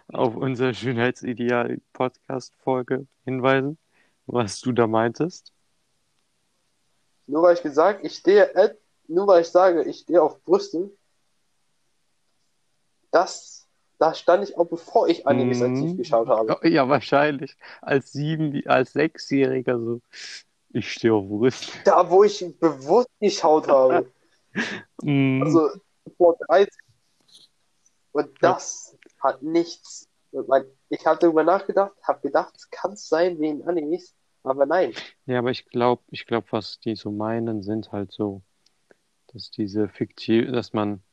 auf 0.08 0.36
unser 0.36 0.74
Schönheitsideal-Podcast-Folge 0.74 3.05
hinweisen, 3.25 3.77
was 4.25 4.62
du 4.62 4.72
da 4.72 4.88
meintest. 4.88 5.51
Nur 7.27 7.44
weil 7.44 7.55
ich 7.55 7.62
gesagt, 7.62 8.03
ich 8.03 8.15
stehe, 8.15 8.53
äh, 8.55 8.74
nur 9.08 9.27
weil 9.27 9.41
ich 9.41 9.50
sage, 9.50 9.84
ich 9.84 10.00
stehe 10.00 10.22
auf 10.22 10.41
Brüste, 10.44 10.89
das, 13.12 13.67
da 14.00 14.13
stand 14.13 14.44
ich 14.48 14.58
auch 14.58 14.65
bevor 14.65 15.08
ich 15.08 15.27
Animes 15.27 15.82
Mhm. 15.82 15.98
geschaut 15.98 16.27
habe. 16.27 16.67
Ja, 16.67 16.89
wahrscheinlich. 16.89 17.55
Als 17.82 18.12
sieben, 18.12 18.65
als 18.67 18.94
Sechsjähriger 18.94 19.79
so. 19.79 20.01
Ich 20.75 20.91
stehe 20.91 21.13
auf 21.13 21.25
Brüste. 21.25 21.72
Da, 21.86 22.10
wo 22.10 22.24
ich 22.24 22.44
bewusst 22.60 23.10
geschaut 23.20 23.67
habe. 23.67 24.12
Mm. 25.01 25.44
Also 25.44 25.70
vor 26.15 26.38
13. 26.48 26.70
Und 28.13 28.29
das 28.39 28.98
hat 29.22 29.44
nichts. 29.44 30.08
Ich 30.88 31.05
habe 31.05 31.20
darüber 31.20 31.44
nachgedacht, 31.44 31.91
habe 32.03 32.22
gedacht, 32.22 32.53
es 32.55 32.70
kann 32.70 32.96
sein 32.96 33.38
wie 33.41 33.50
in 33.50 33.67
Animes, 33.67 34.15
aber 34.44 34.65
nein. 34.65 34.94
Ja, 35.25 35.39
aber 35.39 35.51
ich 35.51 35.65
glaube, 35.65 36.03
ich 36.10 36.25
glaube, 36.25 36.48
was 36.51 36.79
die 36.79 36.96
so 36.96 37.12
meinen, 37.12 37.63
sind 37.63 37.91
halt 37.91 38.13
so, 38.13 38.44
dass 39.34 39.51
diese 39.51 39.89
fiktiv, 39.89 40.50
dass 40.53 40.72
man 40.72 41.03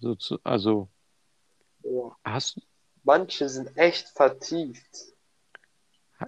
so 0.00 0.14
zu, 0.16 0.38
also 0.44 0.90
Oh, 1.82 2.12
hast, 2.24 2.60
manche 3.04 3.48
sind 3.48 3.76
echt 3.76 4.08
vertieft. 4.08 5.14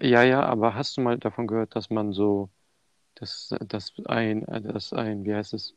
Ja, 0.00 0.22
ja, 0.22 0.42
aber 0.42 0.74
hast 0.74 0.96
du 0.96 1.00
mal 1.00 1.18
davon 1.18 1.46
gehört, 1.46 1.76
dass 1.76 1.90
man 1.90 2.12
so, 2.12 2.50
dass, 3.16 3.54
dass 3.60 3.92
ein, 4.06 4.44
dass 4.46 4.92
ein, 4.92 5.24
wie 5.24 5.34
heißt 5.34 5.54
es, 5.54 5.76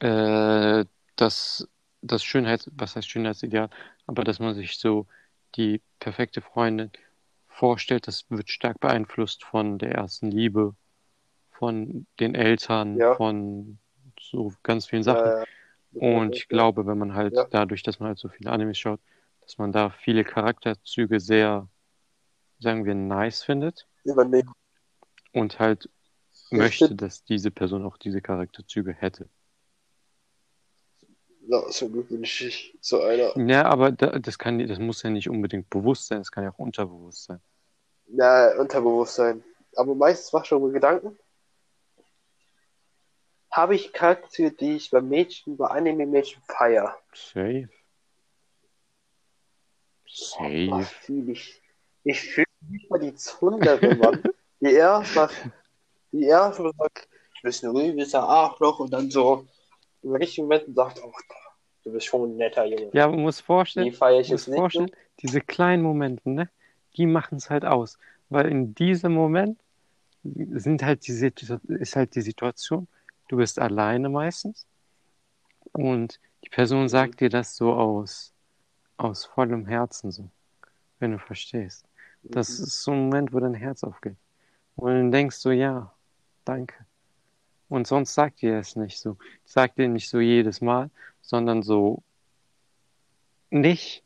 äh, 0.00 0.84
dass 1.16 1.68
das 2.02 2.24
Schönheits, 2.24 2.70
was 2.74 2.96
heißt 2.96 3.08
Schönheitsideal, 3.08 3.68
aber 4.06 4.24
dass 4.24 4.38
man 4.38 4.54
sich 4.54 4.78
so 4.78 5.06
die 5.56 5.82
perfekte 5.98 6.40
Freundin 6.40 6.90
vorstellt, 7.48 8.06
das 8.06 8.24
wird 8.30 8.48
stark 8.50 8.80
beeinflusst 8.80 9.44
von 9.44 9.78
der 9.78 9.92
ersten 9.92 10.30
Liebe, 10.30 10.74
von 11.52 12.06
den 12.20 12.34
Eltern, 12.34 12.98
Ja. 12.98 13.14
von 13.16 13.78
so 14.20 14.52
ganz 14.62 14.86
vielen 14.86 15.02
Sachen. 15.02 15.42
Äh, 15.94 15.98
Und 16.00 16.36
ich 16.36 16.48
glaube, 16.48 16.86
wenn 16.86 16.98
man 16.98 17.14
halt 17.14 17.34
Ja. 17.34 17.46
dadurch, 17.50 17.82
dass 17.82 18.00
man 18.00 18.08
halt 18.08 18.18
so 18.18 18.28
viele 18.28 18.50
Animes 18.50 18.78
schaut, 18.78 19.00
dass 19.42 19.58
man 19.58 19.72
da 19.72 19.90
viele 19.90 20.24
Charakterzüge 20.24 21.20
sehr, 21.20 21.68
sagen 22.60 22.84
wir, 22.84 22.94
nice 22.94 23.42
findet 23.42 23.86
übernehmen. 24.04 24.52
und 25.32 25.58
halt 25.58 25.88
Ja, 26.50 26.58
möchte, 26.58 26.86
stimmt. 26.86 27.02
dass 27.02 27.24
diese 27.24 27.50
Person 27.50 27.84
auch 27.84 27.96
diese 27.96 28.20
Charakterzüge 28.20 28.92
hätte. 28.92 29.28
Ja, 31.46 31.62
so 31.72 31.92
wünsche 31.92 32.46
ich 32.46 32.76
so 32.80 33.02
einer. 33.02 33.36
Ja, 33.36 33.64
aber 33.64 33.90
da, 33.90 34.18
das 34.18 34.38
kann, 34.38 34.64
das 34.66 34.78
muss 34.78 35.02
ja 35.02 35.10
nicht 35.10 35.28
unbedingt 35.28 35.68
bewusst 35.70 36.06
sein, 36.06 36.18
das 36.18 36.30
kann 36.30 36.44
ja 36.44 36.52
auch 36.52 36.58
unterbewusst 36.58 37.24
sein. 37.24 37.40
Ja, 38.06 38.58
Unterbewusstsein. 38.58 39.42
Aber 39.76 39.94
meistens 39.94 40.32
mach 40.32 40.44
schon 40.44 40.62
mal 40.62 40.72
Gedanken. 40.72 41.16
Habe 43.50 43.74
ich 43.74 43.92
Charaktere, 43.92 44.52
die 44.52 44.76
ich 44.76 44.90
bei 44.90 45.00
Mädchen, 45.00 45.56
bei 45.56 45.66
Anime-Mädchen 45.68 46.42
feier? 46.42 46.96
Safe. 47.14 47.68
Safe. 50.06 50.84
fühle 50.84 51.32
ich? 51.32 51.62
Ich 52.04 52.20
fühle 52.20 52.46
mal 52.88 52.98
die 53.00 53.14
Zundere, 53.14 53.94
Mann. 53.96 54.22
Die 54.62 54.72
erst 54.72 55.16
mal, 55.16 55.30
die 56.12 56.24
erst 56.24 56.58
sagt, 56.58 57.08
du 57.08 57.40
bist 57.44 57.64
ein 57.64 57.74
übelster 57.74 58.22
Arschloch 58.22 58.78
und 58.80 58.92
dann 58.92 59.10
so 59.10 59.46
im 60.02 60.14
richtigen 60.14 60.48
Moment 60.48 60.74
sagt, 60.74 61.00
oh, 61.02 61.10
du 61.82 61.92
bist 61.92 62.04
schon 62.04 62.30
ein 62.32 62.36
netter 62.36 62.66
Junge. 62.66 62.90
Ja, 62.92 63.08
man 63.08 63.20
muss 63.22 63.38
Die 63.38 63.42
vorstellen, 63.42 63.92
feiere 63.94 64.20
ich 64.20 64.28
muss 64.30 64.46
nicht. 64.46 64.58
vorstellen, 64.58 64.90
diese 65.22 65.40
kleinen 65.40 65.82
Momente, 65.82 66.28
ne, 66.28 66.50
die 66.96 67.06
machen 67.06 67.36
es 67.36 67.48
halt 67.48 67.64
aus. 67.64 67.98
Weil 68.28 68.48
in 68.48 68.74
diesem 68.74 69.14
Moment 69.14 69.58
sind 70.22 70.82
halt 70.82 71.06
die, 71.06 71.12
ist 71.68 71.96
halt 71.96 72.14
die 72.14 72.20
Situation, 72.20 72.86
du 73.28 73.38
bist 73.38 73.58
alleine 73.58 74.10
meistens 74.10 74.66
und 75.72 76.20
die 76.44 76.50
Person 76.50 76.86
sagt 76.90 77.20
dir 77.20 77.30
das 77.30 77.56
so 77.56 77.72
aus, 77.72 78.34
aus 78.98 79.24
vollem 79.24 79.66
Herzen 79.66 80.10
so, 80.10 80.28
wenn 80.98 81.12
du 81.12 81.18
verstehst. 81.18 81.86
Das 82.22 82.50
ist 82.50 82.82
so 82.82 82.92
ein 82.92 83.04
Moment, 83.04 83.32
wo 83.32 83.40
dein 83.40 83.54
Herz 83.54 83.82
aufgeht. 83.82 84.16
Und 84.76 84.92
dann 84.92 85.12
denkst 85.12 85.42
du, 85.42 85.50
ja, 85.50 85.92
danke. 86.44 86.86
Und 87.68 87.86
sonst 87.86 88.14
sagt 88.14 88.42
dir 88.42 88.58
es 88.58 88.76
nicht 88.76 88.98
so. 88.98 89.16
Sagt 89.44 89.78
dir 89.78 89.88
nicht 89.88 90.08
so 90.08 90.20
jedes 90.20 90.60
Mal, 90.60 90.90
sondern 91.22 91.62
so 91.62 92.02
nicht. 93.50 94.02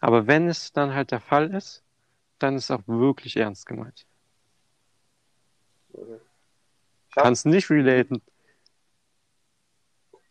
Aber 0.00 0.26
wenn 0.26 0.48
es 0.48 0.72
dann 0.72 0.94
halt 0.94 1.10
der 1.10 1.20
Fall 1.20 1.54
ist, 1.54 1.82
dann 2.38 2.56
ist 2.56 2.70
auch 2.70 2.82
wirklich 2.86 3.36
ernst 3.36 3.66
gemeint. 3.66 4.06
Ja. 5.94 6.02
Kannst 7.14 7.46
nicht 7.46 7.70
relaten. 7.70 8.22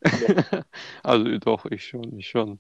Also 1.03 1.38
doch, 1.39 1.65
ich 1.65 1.86
schon, 1.86 2.17
ich 2.17 2.27
schon. 2.27 2.60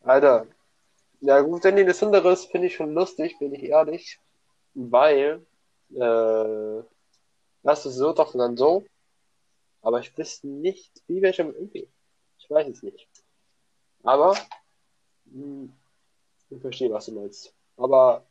Alter, 0.00 0.46
ja 1.24 1.40
gut, 1.40 1.64
wenn 1.64 1.76
die 1.76 1.82
eine 1.82 1.94
Sündere 1.94 2.32
ist, 2.32 2.50
finde 2.50 2.66
ich 2.66 2.76
schon 2.76 2.92
lustig, 2.92 3.38
bin 3.38 3.54
ich 3.54 3.64
ehrlich. 3.64 4.20
Weil, 4.74 5.44
äh, 5.90 6.82
das 7.62 7.86
ist 7.86 7.94
so, 7.94 8.12
doch 8.12 8.34
und 8.34 8.40
dann 8.40 8.56
so. 8.56 8.84
Aber 9.82 10.00
ich 10.00 10.16
wüsste 10.16 10.48
nicht, 10.48 11.02
wie 11.06 11.22
welche 11.22 11.44
umgehen. 11.44 11.90
Ich 12.38 12.50
weiß 12.50 12.68
es 12.68 12.82
nicht. 12.82 13.08
Aber, 14.02 14.36
mh, 15.26 15.68
ich 16.50 16.60
verstehe, 16.60 16.90
was 16.90 17.06
du 17.06 17.12
meinst. 17.12 17.54
Aber 17.76 18.24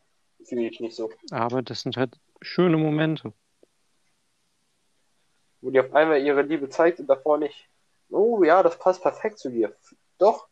fühle 0.45 0.67
ich 0.67 0.79
nicht 0.79 0.95
so. 0.95 1.09
Aber 1.31 1.61
das 1.61 1.81
sind 1.81 1.97
halt 1.97 2.19
schöne 2.41 2.77
Momente. 2.77 3.33
Wo 5.61 5.71
die 5.71 5.79
auf 5.79 5.93
einmal 5.93 6.21
ihre 6.21 6.41
Liebe 6.43 6.69
zeigt 6.69 6.99
und 6.99 7.07
davor 7.07 7.37
nicht. 7.37 7.67
Oh 8.09 8.43
ja, 8.43 8.61
das 8.61 8.77
passt 8.77 9.01
perfekt 9.01 9.39
zu 9.39 9.49
dir. 9.49 9.75
Doch. 10.19 10.47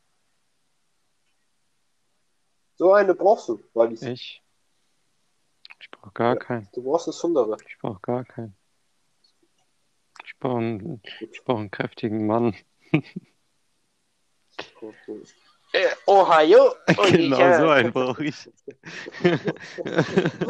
So 2.81 2.93
eine 2.93 3.13
brauchst 3.13 3.47
du, 3.47 3.63
weil 3.75 3.93
ich, 3.93 4.01
Ich? 4.01 4.41
Ich 5.79 5.91
brauche 5.91 6.13
gar 6.13 6.35
keinen. 6.35 6.67
du 6.73 6.81
brauchst 6.81 7.07
eine 7.07 7.13
Sundere. 7.13 7.55
Ich 7.69 7.77
brauche 7.77 7.99
gar 8.01 8.25
keinen. 8.25 8.55
Ich 10.25 10.35
brauche 10.39 10.57
einen, 10.57 11.01
ich 11.19 11.43
brauche 11.43 11.59
einen 11.59 11.69
kräftigen 11.69 12.25
Mann. 12.25 12.55
Äh, 15.73 15.89
Ohio. 16.07 16.73
Und 16.87 17.05
Genau 17.11 17.37
ich, 17.37 17.43
äh, 17.43 17.57
so 17.59 17.69
einen 17.69 17.93
brauche 17.93 18.25
ich. 18.25 18.49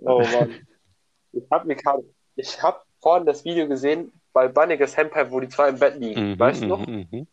Oh 0.00 0.20
Mann. 0.20 0.66
Ich 1.30 1.44
hab 1.48 1.64
mir 1.64 1.76
gerade, 1.76 2.02
ich 2.34 2.60
hab 2.60 2.84
vorhin 3.00 3.24
das 3.24 3.44
Video 3.44 3.68
gesehen 3.68 4.10
bei 4.32 4.48
Bunniges 4.48 4.96
Henpai, 4.96 5.30
wo 5.30 5.38
die 5.38 5.48
zwei 5.48 5.68
im 5.68 5.78
Bett 5.78 5.94
liegen. 5.94 6.32
Mhm, 6.32 6.38
weißt 6.40 6.62
du 6.62 6.66
noch? 6.66 6.84
mhm, 6.84 7.06
mhm. 7.08 7.28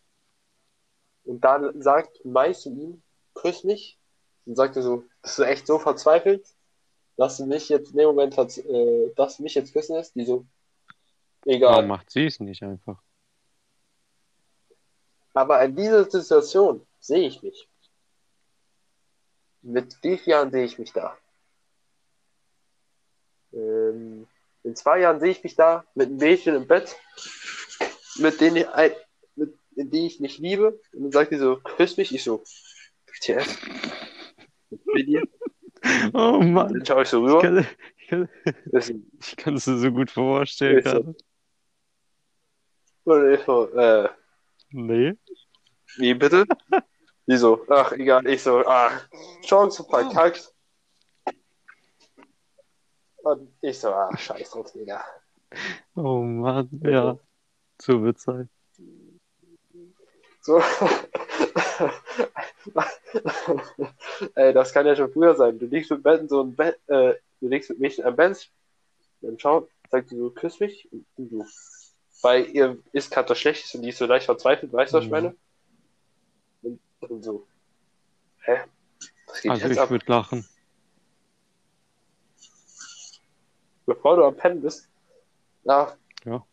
Und 1.25 1.41
dann 1.41 1.81
sagt 1.81 2.23
Mai 2.23 2.53
zu 2.53 2.69
ihm, 2.69 3.01
küss 3.33 3.63
mich. 3.63 3.99
Und 4.45 4.55
sagt 4.55 4.75
er 4.75 4.83
so, 4.83 5.03
bist 5.21 5.39
du 5.39 5.43
echt 5.43 5.65
so 5.65 5.79
verzweifelt, 5.79 6.45
dass 7.17 7.37
du 7.37 7.45
mich 7.45 7.67
jetzt 7.69 7.91
in 7.91 7.97
dem 7.97 8.07
Moment, 8.07 8.37
äh, 8.37 9.11
dass 9.15 9.37
du 9.37 9.43
mich 9.43 9.55
jetzt 9.55 9.73
küssen 9.73 9.95
lässt? 9.95 10.15
Die 10.15 10.25
so, 10.25 10.45
Warum 11.45 11.55
egal. 11.55 11.87
macht 11.87 12.11
sie 12.11 12.25
es 12.25 12.39
nicht 12.39 12.61
einfach? 12.63 13.01
Aber 15.33 15.63
in 15.63 15.75
dieser 15.75 16.09
Situation 16.09 16.85
sehe 16.99 17.27
ich 17.27 17.43
mich. 17.43 17.67
Mit 19.61 19.97
wie 20.03 20.17
vielen 20.17 20.31
Jahren 20.31 20.51
sehe 20.51 20.63
ich 20.63 20.77
mich 20.79 20.93
da? 20.93 21.17
Ähm, 23.51 24.27
in 24.63 24.75
zwei 24.75 24.99
Jahren 24.99 25.19
sehe 25.19 25.31
ich 25.31 25.43
mich 25.43 25.55
da 25.55 25.85
mit 25.93 26.07
einem 26.07 26.17
Mädchen 26.17 26.55
im 26.55 26.67
Bett, 26.67 26.95
mit 28.17 28.39
denen 28.41 28.57
ich, 28.57 28.67
die 29.75 30.07
ich 30.07 30.19
nicht 30.19 30.39
liebe. 30.39 30.79
Und 30.93 31.03
dann 31.03 31.11
sagt 31.11 31.31
die 31.31 31.37
so, 31.37 31.57
küss 31.57 31.97
mich. 31.97 32.13
Ich 32.13 32.23
so, 32.23 32.43
WTF? 33.07 33.61
Mit 34.93 35.07
dir? 35.07 35.23
Oh 36.13 36.39
Mann. 36.41 36.73
Dann 36.73 36.83
schaue 36.83 37.03
ich 37.03 37.09
so 37.09 37.23
rüber. 37.23 37.63
ich 37.99 38.07
kann, 38.07 38.27
ich 38.71 39.37
kann 39.37 39.53
es 39.53 39.67
mir 39.67 39.77
so 39.77 39.91
gut 39.91 40.09
vorstellen 40.09 40.81
so. 40.83 41.15
Und 43.03 43.31
ich 43.33 43.41
so, 43.41 43.69
äh, 43.69 44.09
Nee. 44.71 45.13
wie 45.97 46.13
bitte? 46.15 46.45
Die 47.27 47.37
so, 47.37 47.63
ach, 47.69 47.91
egal. 47.91 48.25
Ich 48.27 48.41
so, 48.41 48.65
ach, 48.65 49.07
Chance 49.43 49.83
verkackt. 49.83 50.51
Und 53.17 53.51
ich 53.61 53.79
so, 53.79 53.89
ach, 53.93 54.17
scheiß 54.17 54.49
drauf, 54.49 54.71
Digga. 54.71 55.03
Oh 55.95 56.21
Mann, 56.21 56.69
ja. 56.83 57.19
So 57.79 58.01
wird's 58.01 58.23
sein. 58.23 58.49
So. 60.45 60.61
Ey, 64.35 64.53
das 64.53 64.71
kann 64.73 64.85
ja 64.85 64.95
schon 64.95 65.11
früher 65.11 65.33
sein. 65.35 65.57
Du 65.57 65.65
liegst 65.65 65.89
mit 65.89 66.03
Ben 66.03 66.29
so 66.29 66.43
ein 66.43 66.55
Bett, 66.55 66.77
äh, 66.87 67.15
du 67.41 67.47
liegst 67.47 67.71
mit 67.71 67.79
mich 67.79 68.05
am 68.05 68.15
Bench, 68.15 68.51
dann 69.21 69.39
schau, 69.39 69.67
sagt 69.89 70.09
sie 70.09 70.17
so, 70.17 70.29
küss 70.29 70.59
mich, 70.59 70.87
und 70.91 71.31
du. 71.31 71.43
Weil 72.21 72.45
ihr 72.51 72.77
ist 72.91 73.09
gerade 73.11 73.27
was 73.29 73.39
Schlechtes 73.39 73.73
und 73.73 73.81
die 73.81 73.89
ist 73.89 73.97
so 73.97 74.05
leicht 74.05 74.25
verzweifelt, 74.27 74.71
weißt 74.71 74.93
du, 74.93 74.97
was 74.97 75.05
ich 75.05 75.09
Mhm. 75.09 75.15
meine? 75.15 75.35
Und, 76.61 76.79
und 77.09 77.23
so. 77.23 77.47
Hä? 78.41 78.59
Was 79.25 79.41
geht 79.41 79.51
Also 79.51 79.67
jetzt 79.67 79.79
ich 79.83 79.89
würde 79.89 80.05
lachen. 80.07 80.47
Bevor 83.87 84.15
du 84.17 84.25
am 84.25 84.35
Pennen 84.37 84.61
bist, 84.61 84.87
na, 85.63 85.97
Ja. 86.23 86.45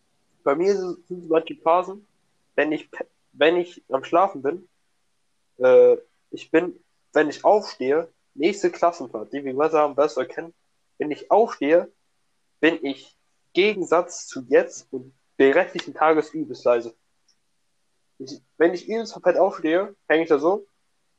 bei 0.45 0.55
mir 0.55 0.75
sind 0.77 1.07
sind 1.09 1.29
manche 1.29 1.57
Phasen, 1.57 2.07
wenn 2.55 2.73
ich, 2.73 2.89
wenn 3.33 3.57
ich 3.57 3.85
am 3.89 4.05
Schlafen 4.05 4.43
bin, 4.43 4.69
äh, 5.59 5.97
ich 6.31 6.51
bin, 6.51 6.83
wenn 7.13 7.29
ich 7.29 7.45
aufstehe, 7.45 8.13
nächste 8.35 8.71
Klassenfahrt, 8.71 9.33
die 9.33 9.45
wir 9.45 9.53
gemeinsam 9.53 9.95
du 10.17 10.21
erkennen, 10.21 10.55
wenn 10.99 11.11
ich 11.11 11.31
aufstehe, 11.31 11.93
bin 12.61 12.85
ich 12.85 13.19
Gegensatz 13.53 14.27
zu 14.27 14.45
jetzt 14.49 14.93
und 14.93 15.15
den 15.39 15.53
restlichen 15.53 15.95
Tages 15.95 16.33
übelst 16.33 16.65
leise. 16.65 16.95
Ich, 18.19 18.41
wenn 18.57 18.73
ich 18.73 18.89
übelst 18.89 19.13
verpennt 19.13 19.39
aufstehe, 19.39 19.95
hänge 20.09 20.23
ich 20.23 20.29
da 20.29 20.39
so, 20.39 20.67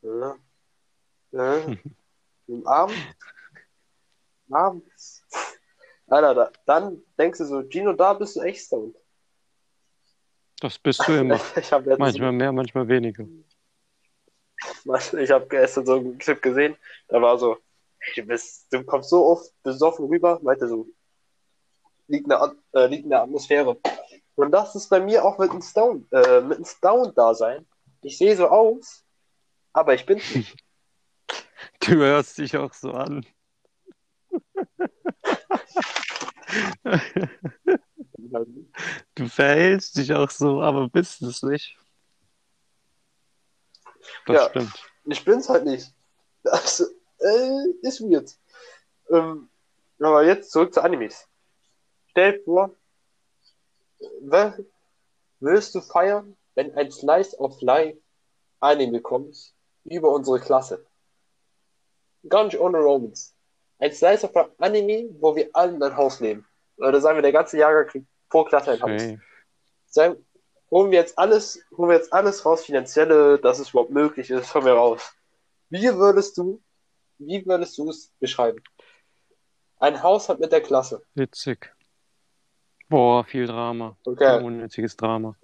äh, 0.02 1.38
äh, 1.38 1.78
im 2.48 2.66
Arm, 2.68 2.92
Arm, 4.50 4.82
Alter, 6.08 6.36
da, 6.36 6.52
dann 6.66 7.02
denkst 7.18 7.40
du 7.40 7.46
so, 7.46 7.64
Gino, 7.64 7.94
da 7.94 8.14
bist 8.14 8.36
du 8.36 8.42
echt 8.42 8.66
stoned. 8.66 8.96
Das 10.64 10.80
bist 10.80 11.06
du 11.06 11.20
immer. 11.20 11.42
Ich 11.58 11.72
Manchmal 11.98 12.32
mehr, 12.32 12.54
manchmal 12.54 12.88
weniger. 12.88 13.26
ich 15.20 15.30
habe 15.30 15.46
gestern 15.50 15.86
so 15.86 15.96
einen 15.96 16.18
Clip 16.18 16.42
gesehen, 16.42 16.78
da 17.10 17.22
war 17.22 17.38
so, 17.38 17.58
du 18.16 18.24
bist, 18.24 18.72
du 18.72 18.82
kommst 18.86 19.10
so 19.10 19.26
oft 19.26 19.52
besoffen 19.62 20.06
rüber, 20.06 20.40
meinte 20.42 20.70
so, 20.70 20.88
liegt 22.08 22.24
in 22.24 22.30
der, 22.30 22.44
At- 22.44 22.56
äh, 22.72 22.86
liegt 22.88 23.04
in 23.04 23.10
der 23.10 23.24
Atmosphäre. 23.24 23.78
Und 24.36 24.52
das 24.52 24.74
ist 24.76 24.88
bei 24.88 25.02
mir 25.02 25.26
auch 25.26 25.38
mit 25.38 25.52
einem 25.52 25.62
Stone, 25.62 26.06
äh, 26.12 26.40
mit 26.40 26.56
einem 26.56 26.66
Stone-Dasein. 26.66 27.68
Ich 28.02 28.18
sehe 28.18 28.38
so 28.38 28.48
aus, 28.48 29.04
aber 29.74 29.96
ich 29.96 30.06
bin 30.06 30.20
nicht. 30.20 30.56
Du 31.82 31.96
hörst 31.96 32.38
dich 32.38 32.56
auch 32.56 32.74
so 32.74 32.92
an. 32.92 33.26
Du 39.16 39.28
verhältst 39.28 39.98
dich 39.98 40.14
auch 40.14 40.30
so, 40.30 40.62
aber 40.62 40.90
bist 40.90 41.22
es 41.22 41.44
nicht. 41.44 41.78
Das 44.26 44.36
Ja. 44.36 44.50
stimmt. 44.50 44.92
Ich 45.06 45.24
bin's 45.26 45.50
halt 45.50 45.66
nicht. 45.66 45.94
Das 46.44 46.80
äh, 47.20 47.70
ist 47.82 48.02
weird. 48.02 48.38
Ähm, 49.10 49.50
aber 50.00 50.26
jetzt 50.26 50.52
zurück 50.52 50.74
zu 50.74 50.82
Animes. 50.82 51.28
Stell 52.08 52.34
dir 52.34 52.44
vor, 52.44 52.76
willst 55.40 55.74
du 55.76 55.82
feiern, 55.82 56.36
wenn 56.56 56.76
ein 56.76 56.92
Slice 56.92 57.38
of 57.40 57.62
Life 57.62 57.98
Anime 58.60 59.02
kommt 59.02 59.54
über 59.86 60.10
unsere 60.12 60.40
Klasse? 60.40 60.86
Gar 62.30 62.46
nicht 62.46 62.60
ohne 62.60 62.80
Romans. 62.80 63.36
Ein 63.80 63.92
Slice 63.92 64.26
of 64.26 64.34
Life 64.34 64.52
Anime, 64.58 65.10
wo 65.20 65.36
wir 65.36 65.50
alle 65.54 65.74
in 65.76 65.84
ein 65.84 65.96
Haus 65.98 66.20
leben. 66.20 66.46
Oder 66.78 67.02
sagen 67.02 67.18
wir, 67.18 67.22
der 67.22 67.32
ganze 67.32 67.58
Jahrgang 67.58 67.88
kriegt 67.88 68.08
pro 68.34 68.44
Klasse 68.46 68.72
ein 68.72 68.82
Haus. 68.82 69.02
Sagen, 69.86 70.16
holen 70.72 70.90
wir 70.92 70.98
jetzt 71.00 71.18
alles, 71.20 71.64
holen 71.78 71.90
wir 71.90 71.98
jetzt 71.98 72.12
alles 72.12 72.44
raus, 72.46 72.66
finanzielle, 72.66 73.38
dass 73.40 73.60
es 73.60 73.70
überhaupt 73.70 73.92
möglich 73.92 74.30
ist, 74.32 74.54
holen 74.56 74.66
wir 74.66 74.74
raus. 74.74 75.14
Wie 75.70 75.84
würdest 75.96 76.38
du, 76.38 76.62
wie 77.20 77.46
würdest 77.46 77.78
du 77.78 77.90
es 77.92 78.12
beschreiben? 78.20 78.60
Ein 79.78 80.02
Haushalt 80.02 80.40
mit 80.40 80.52
der 80.52 80.62
Klasse. 80.62 81.04
Witzig. 81.14 81.72
Boah, 82.90 83.24
viel 83.24 83.46
Drama. 83.46 83.98
Okay. 84.04 84.44
Unnötiges 84.44 84.98
Drama. 84.98 85.36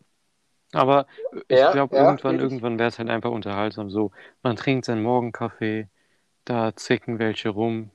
Aber 0.73 1.05
ich 1.47 1.57
Ja, 1.59 1.71
glaube, 1.71 1.95
ja, 1.95 2.05
irgendwann, 2.05 2.39
irgendwann 2.39 2.79
wäre 2.79 2.89
es 2.89 2.97
halt 2.99 3.09
einfach 3.09 3.31
unterhaltsam. 3.31 3.89
So, 3.89 4.11
man 4.43 4.55
trinkt 4.55 4.85
seinen 4.85 5.03
Morgenkaffee, 5.03 5.87
da 6.45 6.75
zicken 6.75 7.19
welche 7.19 7.49
rum, 7.49 7.91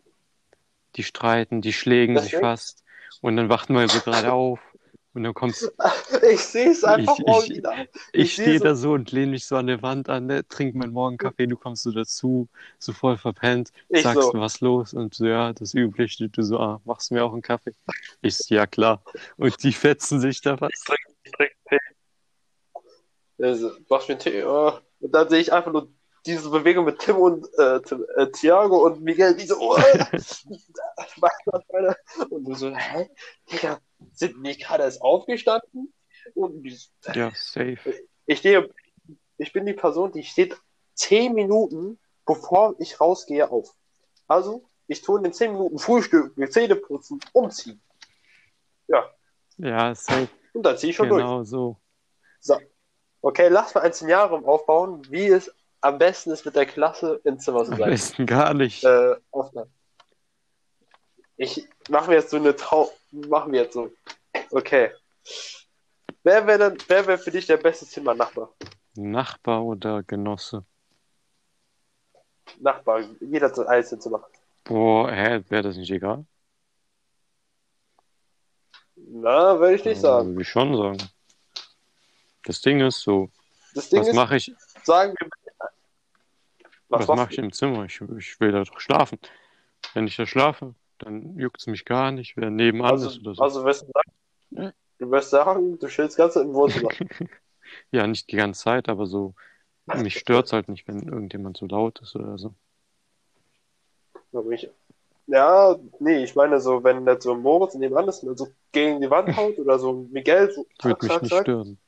die 0.97 1.03
streiten, 1.05 1.61
die 1.63 1.73
schlägen 1.73 2.17
sich 2.19 2.31
Deswegen- 2.33 2.43
fast 2.47 2.85
und 3.23 3.37
dann 3.37 3.49
wacht 3.49 3.71
man 3.71 3.89
so 3.89 4.01
gerade 4.01 4.33
auf 4.33 4.61
und 5.15 5.23
dann 5.25 5.33
kommt's, 5.35 5.71
Ich 6.31 6.41
sehe 6.41 6.71
es 6.71 6.85
einfach 6.85 7.15
Ich- 7.19 7.21
ich- 7.21 7.29
original. 7.35 7.89
ich 8.13 8.23
Ich 8.23 8.33
stehe 8.35 8.59
so- 8.59 8.65
da 8.65 8.75
so 8.75 8.93
und 8.93 9.11
lehne 9.13 9.33
mich 9.33 9.47
so 9.47 9.57
an 9.57 9.67
der 9.67 9.81
Wand 9.83 10.09
an, 10.09 10.27
ne, 10.27 10.47
trink 10.47 10.75
meinen 10.75 10.93
Morgenkaffee, 10.93 11.47
du 11.47 11.57
kommst 11.57 11.83
so 11.85 11.93
dazu, 11.93 12.49
so 12.79 12.93
voll 12.93 13.17
verpennt, 13.17 13.71
Ich 13.89 14.03
sagst 14.03 14.23
so. 14.23 14.33
du 14.33 14.41
was 14.41 14.61
los 14.61 14.93
und 14.95 15.15
so, 15.15 15.27
ja, 15.27 15.53
das 15.53 15.75
Übliche, 15.75 16.29
du 16.29 16.43
so, 16.43 16.59
ah, 16.59 16.81
machst 16.85 17.11
du 17.11 17.15
mir 17.15 17.25
auch 17.25 17.33
einen 17.33 17.43
Kaffee? 17.43 17.73
Ich 18.23 18.37
so, 18.37 18.55
ja 18.55 18.67
klar. 18.67 19.03
Und 19.37 19.63
die 19.63 19.73
fetzen 19.73 20.21
sich 20.21 20.41
da 20.41 20.57
fast. 20.57 20.73
Ich 21.25 21.33
trinke 21.33 21.55
Tee. 21.69 21.79
Also, 23.43 23.73
machst 23.89 24.09
mir 24.09 24.15
einen 24.15 24.21
Tee. 24.21 24.45
Oh. 24.45 24.73
Und 25.01 25.15
dann 25.15 25.29
sehe 25.29 25.41
ich 25.41 25.53
einfach 25.53 25.73
nur 25.73 25.89
diese 26.27 26.49
Bewegung 26.49 26.87
mit 26.87 26.99
Tim 27.01 27.17
und 27.17 27.47
äh, 27.59 27.81
Tim, 27.83 28.05
äh, 28.17 28.27
Thiago 28.31 28.87
und 28.87 29.03
Miguel, 29.03 29.35
die 29.37 29.45
so, 29.45 29.57
oh, 29.59 29.77
was, 29.77 30.41
was, 31.47 32.31
und 32.31 32.45
du 32.45 32.55
so, 32.55 32.71
hä? 32.75 33.11
Digga, 33.53 33.79
sind 34.13 34.45
die 34.47 34.57
gerade 34.59 34.85
erst 34.85 35.01
aufgestanden? 35.03 35.93
Und 36.35 36.67
Ja, 37.15 37.31
safe. 37.35 37.79
ich 38.27 38.39
stehe, 38.39 38.69
ich 39.39 39.53
bin 39.53 39.67
die 39.67 39.73
Person, 39.75 40.13
die 40.13 40.23
steht 40.23 40.57
zehn 40.95 41.35
Minuten, 41.35 41.99
bevor 42.27 42.75
ich 42.79 43.01
rausgehe, 43.01 43.51
auf. 43.51 43.75
Also, 44.27 44.65
ich 44.87 45.03
tue 45.03 45.19
in 45.19 45.25
den 45.25 45.33
zehn 45.33 45.53
Minuten 45.53 45.79
Frühstück, 45.79 46.37
mir 46.37 46.49
Zähne 46.51 46.77
putzen, 46.77 47.21
umziehen. 47.33 47.81
Ja, 48.89 49.05
Ja, 49.59 49.95
safe. 49.95 50.29
und 50.53 50.63
dann 50.65 50.77
ziehe 50.79 50.91
ich 50.91 50.97
schon 50.97 51.09
durch. 51.09 51.23
Genau 51.23 51.43
so. 51.45 51.77
So. 52.41 52.59
Okay, 53.23 53.49
lass 53.49 53.75
mal 53.75 53.81
ein 53.83 53.93
Szenario 53.93 54.37
aufbauen, 54.47 55.03
wie 55.11 55.27
es 55.27 55.51
am 55.81 55.99
besten 55.99 56.31
ist, 56.31 56.45
mit 56.45 56.57
der 56.57 56.67
Klasse 56.67 57.21
im 57.25 57.39
Zimmer 57.39 57.65
zu 57.65 57.73
Am 57.73 57.79
sein. 57.79 57.91
besten 57.91 58.27
gar 58.27 58.55
nicht. 58.55 58.85
Äh, 58.85 59.17
Aufnahme. 59.31 59.71
Ich 61.37 61.67
machen 61.89 62.09
wir 62.11 62.19
jetzt 62.19 62.31
so 62.31 62.37
eine 62.37 62.55
Trau 62.55 62.91
machen 63.11 63.53
wir 63.53 63.63
jetzt 63.63 63.75
so. 63.75 63.91
Okay. 64.51 64.91
Wer 66.23 66.47
wäre 66.47 66.71
denn, 66.71 66.79
wer 66.89 67.07
wäre 67.07 67.19
für 67.19 67.31
dich 67.31 67.47
der 67.47 67.57
beste 67.57 67.87
Zimmernachbar? 67.87 68.53
Nachbar 68.95 69.65
oder 69.65 70.03
Genosse? 70.03 70.65
Nachbar, 72.61 73.01
jeder 73.21 73.49
hat 73.49 73.57
sein 73.57 73.67
eigenes 73.67 73.99
Zimmer. 74.01 74.25
Boah, 74.65 75.11
hä, 75.11 75.43
wäre 75.49 75.63
das 75.63 75.77
nicht 75.77 75.91
egal? 75.91 76.25
Na, 78.97 79.59
würde 79.59 79.75
ich 79.75 79.85
nicht 79.85 80.01
sagen. 80.01 80.29
Würde 80.31 80.43
ich 80.43 80.49
schon 80.49 80.77
sagen. 80.77 80.99
Das 82.45 82.61
Ding 82.61 82.81
ist 82.81 83.01
so, 83.01 83.31
Das 83.75 83.89
Ding 83.89 84.01
was 84.01 84.09
ist, 84.09 84.15
mache 84.15 84.37
ich, 84.37 84.55
sagen 84.83 85.15
wir. 85.19 85.31
was 86.89 87.09
Was, 87.09 87.17
mache 87.17 87.33
ich 87.33 87.39
im 87.39 87.53
Zimmer? 87.53 87.85
Ich, 87.87 88.01
ich 88.01 88.39
will 88.41 88.53
da 88.53 88.63
doch 88.63 88.81
schlafen. 88.81 89.19
Wenn 89.95 90.07
ich 90.07 90.17
da 90.17 90.27
schlafe, 90.27 90.75
dann 90.99 91.39
juckt 91.39 91.61
es 91.61 91.67
mich 91.67 91.85
gar 91.85 92.11
nicht, 92.13 92.37
wer 92.37 92.51
nebenan 92.51 92.93
Also, 92.93 93.09
ist 93.09 93.21
oder 93.21 93.35
so. 93.35 93.43
also 93.43 93.65
wirst 93.65 93.83
du 93.83 93.93
sagen, 93.93 94.73
du 94.99 95.11
wirst 95.11 95.31
sagen, 95.31 95.79
du 95.79 95.87
chillst 95.89 96.17
ganz 96.17 96.37
im 96.37 96.55
Wohnzimmer. 96.55 96.91
Ja, 97.91 98.07
nicht 98.07 98.31
die 98.31 98.37
ganze 98.37 98.63
Zeit, 98.63 98.89
aber 98.89 99.07
so, 99.07 99.35
mich 99.87 100.19
stört's 100.19 100.53
halt 100.53 100.69
nicht, 100.69 100.87
wenn 100.87 101.09
irgendjemand 101.09 101.57
so 101.57 101.67
laut 101.67 102.01
ist 102.01 102.15
oder 102.15 102.39
so. 102.39 102.55
Ja, 105.27 105.77
nee, 106.01 106.25
ich 106.25 106.35
meine 106.37 106.61
so, 106.61 106.85
wenn 106.85 107.07
jetzt 107.07 107.25
so 107.25 107.35
Moritz 107.35 107.75
nebenan 107.75 108.09
ist 108.09 108.23
und 108.25 108.37
so 108.37 108.49
gegen 108.73 109.01
die 109.01 109.11
Wand 109.11 109.35
haut 109.37 109.59
oder 109.59 109.79
so 109.79 110.07
Miguel 110.13 110.53
so 110.53 110.67
Würde 110.83 110.99
mich 111.03 111.13
zack, 111.13 111.23
nicht 111.23 111.33
zack, 111.33 111.43
stören. 111.43 111.79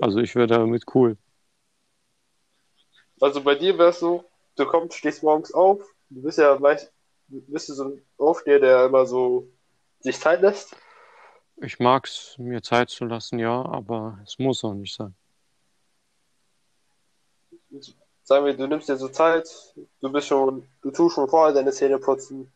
Also 0.00 0.18
ich 0.18 0.34
wäre 0.34 0.46
damit 0.46 0.84
cool. 0.94 1.16
Also 3.20 3.42
bei 3.42 3.54
dir 3.54 3.78
wär's 3.78 4.00
so, 4.00 4.24
du 4.56 4.66
kommst, 4.66 4.98
stehst 4.98 5.22
morgens 5.22 5.54
auf, 5.54 5.80
du 6.10 6.22
bist 6.22 6.38
ja 6.38 6.58
meist, 6.58 6.92
du 7.28 7.40
bist 7.52 7.66
so 7.68 7.84
ein 7.84 8.02
Aufsteher, 8.18 8.60
der 8.60 8.86
immer 8.86 9.06
so 9.06 9.48
sich 10.00 10.18
Zeit 10.18 10.40
lässt. 10.42 10.76
Ich 11.58 11.78
mag's, 11.78 12.36
mir 12.38 12.62
Zeit 12.62 12.90
zu 12.90 13.04
lassen, 13.06 13.38
ja, 13.38 13.64
aber 13.64 14.18
es 14.24 14.38
muss 14.38 14.62
auch 14.64 14.74
nicht 14.74 14.94
sein. 14.94 15.14
Sagen 18.22 18.44
wir, 18.44 18.54
du 18.54 18.66
nimmst 18.66 18.88
dir 18.88 18.96
so 18.96 19.08
Zeit, 19.08 19.48
du 20.00 20.10
bist 20.10 20.26
schon, 20.26 20.68
du 20.82 20.90
tust 20.90 21.14
schon 21.14 21.28
vorher 21.28 21.54
deine 21.54 21.72
Zähne 21.72 21.98
putzen, 21.98 22.52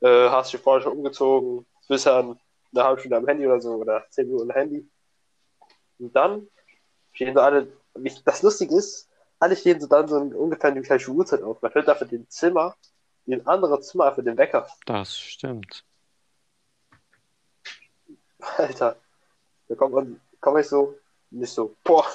äh, 0.00 0.28
hast 0.28 0.52
dich 0.52 0.60
vorher 0.60 0.82
schon 0.82 0.92
umgezogen, 0.92 1.66
bist 1.88 2.06
dann 2.06 2.38
eine 2.74 2.84
halbe 2.84 3.00
Stunde 3.00 3.16
am 3.16 3.26
Handy 3.26 3.46
oder 3.46 3.60
so 3.60 3.74
oder 3.76 4.04
zehn 4.10 4.26
Minuten 4.26 4.50
am 4.50 4.56
Handy. 4.56 4.88
Und 5.98 6.14
dann 6.14 6.46
stehen 7.12 7.34
so 7.34 7.40
alle, 7.40 7.72
wie- 7.94 8.12
das 8.24 8.42
Lustige 8.42 8.76
ist, 8.76 9.08
alle 9.38 9.56
stehen 9.56 9.80
so 9.80 9.86
dann 9.86 10.06
so 10.06 10.18
in 10.18 10.34
ungefähr 10.34 10.70
die 10.72 10.82
gleiche 10.82 11.10
Uhrzeit 11.10 11.42
auf. 11.42 11.60
Man 11.62 11.72
hört 11.74 11.88
dafür 11.88 12.06
den 12.06 12.28
Zimmer, 12.28 12.76
den 13.26 13.46
anderen 13.46 13.82
Zimmer 13.82 14.12
für 14.14 14.22
den 14.22 14.36
Wecker. 14.38 14.68
Das 14.86 15.18
stimmt. 15.18 15.84
Alter, 18.38 18.96
da 19.68 19.74
kommt 19.74 19.94
man, 19.94 20.20
komm 20.40 20.58
ich 20.58 20.68
so, 20.68 20.96
nicht 21.30 21.52
so, 21.52 21.74
boah, 21.82 22.06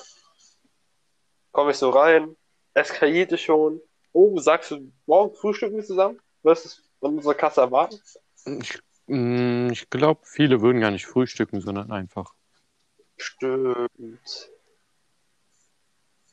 komm 1.51 1.69
ich 1.69 1.77
so 1.77 1.89
rein, 1.89 2.35
eskaliert 2.73 3.31
es 3.31 3.41
schon. 3.41 3.81
Oh, 4.13 4.37
sagst 4.39 4.71
du, 4.71 4.91
morgen 5.05 5.35
frühstücken 5.35 5.77
wir 5.77 5.83
zusammen? 5.83 6.19
Wirst 6.43 6.65
du 6.65 6.69
es 6.69 6.83
von 6.99 7.15
unserer 7.15 7.33
Kasse 7.33 7.61
erwarten? 7.61 7.99
Ich, 8.45 8.79
mm, 9.07 9.69
ich 9.71 9.89
glaube, 9.89 10.21
viele 10.23 10.61
würden 10.61 10.81
gar 10.81 10.91
nicht 10.91 11.05
frühstücken, 11.05 11.61
sondern 11.61 11.91
einfach. 11.91 12.33
Stimmt. 13.17 14.51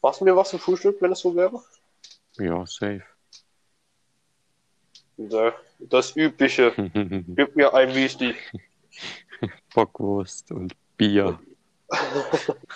Machst 0.02 0.20
du 0.20 0.24
mir 0.24 0.36
was 0.36 0.50
zum 0.50 0.60
Frühstück, 0.60 1.00
wenn 1.02 1.12
es 1.12 1.20
so 1.20 1.34
wäre? 1.34 1.62
Ja, 2.38 2.64
safe. 2.66 3.04
Das 5.18 6.14
Übliche. 6.16 6.72
Gib 7.36 7.56
mir 7.56 7.74
ein 7.74 7.92
Müsli. 7.92 8.34
Bockwurst 9.74 10.50
und 10.52 10.74
Bier. 10.96 11.38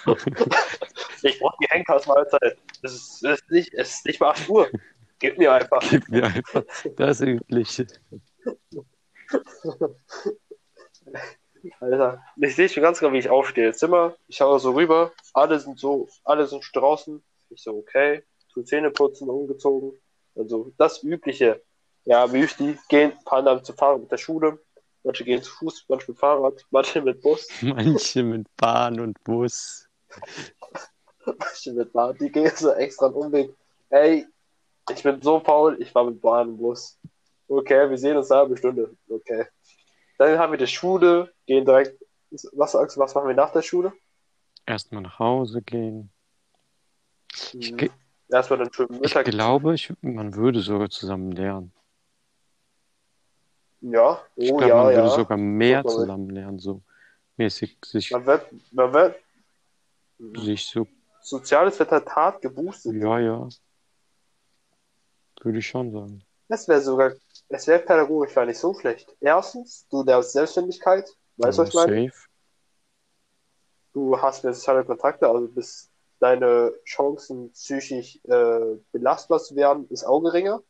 Ich 1.24 1.38
brauche 1.38 1.56
die 1.62 1.68
Henkersmahlzeit. 1.68 2.56
Es 2.82 2.94
ist, 2.94 3.24
es, 3.24 3.40
ist 3.40 3.50
nicht, 3.50 3.74
es 3.74 3.90
ist 3.90 4.06
nicht 4.06 4.20
mal 4.20 4.30
8 4.30 4.48
Uhr. 4.48 4.68
Gib 5.20 5.38
mir 5.38 5.52
einfach. 5.52 5.80
Gib 5.88 6.08
mir 6.08 6.24
einfach 6.24 6.64
das 6.96 7.20
Übliche. 7.20 7.86
Alter, 11.78 12.24
ich 12.36 12.56
sehe 12.56 12.68
schon 12.68 12.82
ganz 12.82 12.98
genau, 12.98 13.12
wie 13.12 13.18
ich 13.18 13.30
aufstehe. 13.30 13.72
Zimmer, 13.72 14.16
ich 14.26 14.36
schaue 14.36 14.58
so 14.58 14.72
rüber, 14.72 15.12
alle 15.32 15.60
sind 15.60 15.78
so, 15.78 16.08
alle 16.24 16.46
sind 16.46 16.64
draußen. 16.74 17.22
Ich 17.50 17.62
so, 17.62 17.76
okay, 17.76 18.24
tu 18.52 18.62
Zähne 18.62 18.90
putzen, 18.90 19.28
umgezogen. 19.28 19.92
Also 20.34 20.72
das 20.76 21.04
Übliche. 21.04 21.62
Ja, 22.04 22.26
Müsli, 22.26 22.78
gehen, 22.88 23.12
fahren 23.26 23.44
dann 23.44 23.64
zu 23.64 23.72
Fahrrad 23.72 24.00
mit 24.00 24.10
der 24.10 24.16
Schule. 24.18 24.58
Manche 25.04 25.24
gehen 25.24 25.42
zu 25.42 25.52
Fuß, 25.52 25.84
manche 25.88 26.10
mit 26.12 26.18
Fahrrad, 26.20 26.64
manche 26.70 27.00
mit 27.02 27.20
Bus, 27.22 27.48
Manche 27.62 28.22
mit 28.22 28.46
Bahn 28.56 29.00
und 29.00 29.22
Bus. 29.24 29.88
manche 31.24 31.72
mit 31.72 31.92
Bahn. 31.92 32.16
Die 32.18 32.30
gehen 32.30 32.50
so 32.54 32.70
extra 32.72 33.06
einen 33.06 33.14
Umweg. 33.14 33.54
Ey, 33.90 34.26
ich 34.90 35.02
bin 35.02 35.20
so 35.22 35.40
faul, 35.40 35.76
ich 35.80 35.94
war 35.94 36.04
mit 36.04 36.20
Bahn 36.20 36.50
und 36.50 36.58
Bus. 36.58 36.98
Okay, 37.48 37.88
wir 37.90 37.98
sehen 37.98 38.16
uns 38.16 38.30
eine 38.30 38.40
halbe 38.40 38.56
Stunde. 38.56 38.96
Okay. 39.08 39.46
Dann 40.18 40.38
haben 40.38 40.52
wir 40.52 40.58
die 40.58 40.66
Schule, 40.66 41.32
gehen 41.46 41.64
direkt. 41.64 42.00
Was 42.52 42.74
was 42.74 43.14
machen 43.14 43.28
wir 43.28 43.34
nach 43.34 43.52
der 43.52 43.62
Schule? 43.62 43.92
Erstmal 44.64 45.02
nach 45.02 45.18
Hause 45.18 45.60
gehen. 45.62 46.10
Ich, 47.52 47.76
ge- 47.76 47.90
Erstmal 48.30 48.60
dann 48.60 48.72
schön 48.72 48.86
ich 48.94 49.00
Mittag. 49.00 49.26
glaube, 49.26 49.74
ich, 49.74 49.92
man 50.00 50.34
würde 50.34 50.60
sogar 50.60 50.88
zusammen 50.88 51.32
lernen. 51.32 51.72
Ja, 53.82 54.24
Ich 54.36 54.50
oh 54.50 54.56
glaube, 54.58 54.68
ja, 54.68 54.76
man 54.76 54.86
würde 54.94 55.08
ja. 55.08 55.16
sogar 55.16 55.36
mehr 55.38 55.82
mal. 55.82 55.90
zusammen 55.90 56.30
lernen, 56.30 56.58
so 56.58 56.82
mäßig 57.36 57.78
sich, 57.84 58.10
Man 58.10 58.24
wird, 58.26 58.46
man 58.72 58.92
wird, 58.92 59.16
sich 60.36 60.66
so, 60.66 60.86
Soziales 61.20 61.78
wird 61.78 61.90
halt 61.90 62.08
hart 62.08 62.42
geboostet. 62.42 62.94
ja, 62.94 63.18
ja. 63.18 63.48
Würde 65.42 65.58
ich 65.58 65.66
schon 65.66 65.90
sagen. 65.92 66.22
Es 66.48 66.68
wäre 66.68 66.80
sogar, 66.80 67.12
es 67.48 67.66
wäre 67.66 67.80
pädagogisch 67.80 68.34
gar 68.34 68.46
nicht 68.46 68.58
so 68.58 68.74
schlecht. 68.74 69.08
Erstens, 69.20 69.86
du 69.88 70.02
lernst 70.04 70.32
Selbstständigkeit, 70.32 71.08
weißt 71.38 71.58
du, 71.58 71.62
was 71.62 71.68
ich 71.70 71.74
Ja, 71.74 71.80
meine? 71.86 72.06
safe. 72.06 72.28
Du 73.92 74.20
hast 74.20 74.44
mehr 74.44 74.54
soziale 74.54 74.84
Kontakte, 74.84 75.28
also 75.28 75.48
bist 75.48 75.90
deine 76.18 76.72
Chancen, 76.84 77.50
psychisch 77.52 78.20
äh, 78.24 78.76
belastbar 78.92 79.38
zu 79.40 79.54
werden, 79.56 79.86
ist 79.90 80.04
auch 80.04 80.20
geringer. 80.20 80.62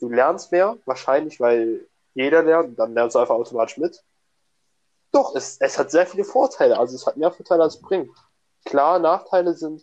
Du 0.00 0.08
lernst 0.08 0.50
mehr, 0.50 0.78
wahrscheinlich, 0.86 1.40
weil 1.40 1.86
jeder 2.14 2.42
lernt, 2.42 2.78
dann 2.78 2.94
lernst 2.94 3.14
du 3.14 3.20
einfach 3.20 3.34
automatisch 3.34 3.76
mit. 3.76 4.02
Doch, 5.12 5.34
es, 5.34 5.58
es 5.58 5.78
hat 5.78 5.90
sehr 5.90 6.06
viele 6.06 6.24
Vorteile, 6.24 6.78
also 6.78 6.94
es 6.94 7.06
hat 7.06 7.16
mehr 7.16 7.32
Vorteile 7.32 7.62
als 7.62 7.76
es 7.76 7.80
bringt. 7.82 8.10
Klar, 8.64 8.98
Nachteile 8.98 9.54
sind, 9.54 9.82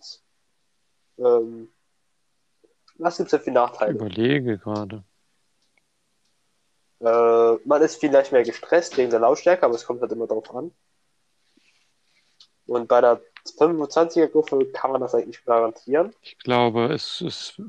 ähm, 1.18 1.70
was 2.98 3.18
gibt's 3.18 3.32
denn 3.32 3.42
für 3.42 3.52
Nachteile? 3.52 3.94
Überlege 3.94 4.58
gerade. 4.58 5.04
Äh, 7.00 7.56
man 7.66 7.82
ist 7.82 8.00
vielleicht 8.00 8.32
mehr 8.32 8.44
gestresst 8.44 8.98
wegen 8.98 9.12
der 9.12 9.20
Lautstärke, 9.20 9.64
aber 9.64 9.76
es 9.76 9.86
kommt 9.86 10.02
halt 10.02 10.12
immer 10.12 10.28
drauf 10.28 10.54
an. 10.56 10.72
Und 12.66 12.88
bei 12.88 13.02
der 13.02 13.22
25er-Gruppe 13.58 14.72
kann 14.72 14.92
man 14.92 15.02
das 15.02 15.16
eigentlich 15.16 15.44
garantieren. 15.46 16.14
Ich 16.22 16.38
glaube, 16.40 16.94
es 16.94 17.22
ist, 17.22 17.62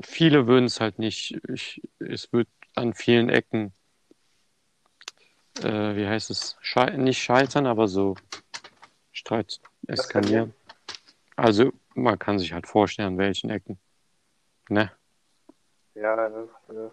viele 0.00 0.46
würden 0.46 0.66
es 0.66 0.80
halt 0.80 0.98
nicht, 0.98 1.38
ich, 1.48 1.82
es 1.98 2.32
wird 2.32 2.48
an 2.74 2.94
vielen 2.94 3.28
Ecken, 3.28 3.72
äh, 5.62 5.96
wie 5.96 6.06
heißt 6.06 6.30
es, 6.30 6.56
Schei 6.60 6.90
nicht 6.96 7.22
scheitern, 7.22 7.66
aber 7.66 7.88
so 7.88 8.14
Streit 9.12 9.60
eskalieren. 9.86 10.54
Also, 11.36 11.72
man 11.94 12.18
kann 12.18 12.38
sich 12.38 12.52
halt 12.52 12.66
vorstellen, 12.66 13.08
an 13.08 13.18
welchen 13.18 13.50
Ecken. 13.50 13.78
Ne? 14.68 14.90
Ja, 15.94 16.28
ja. 16.28 16.90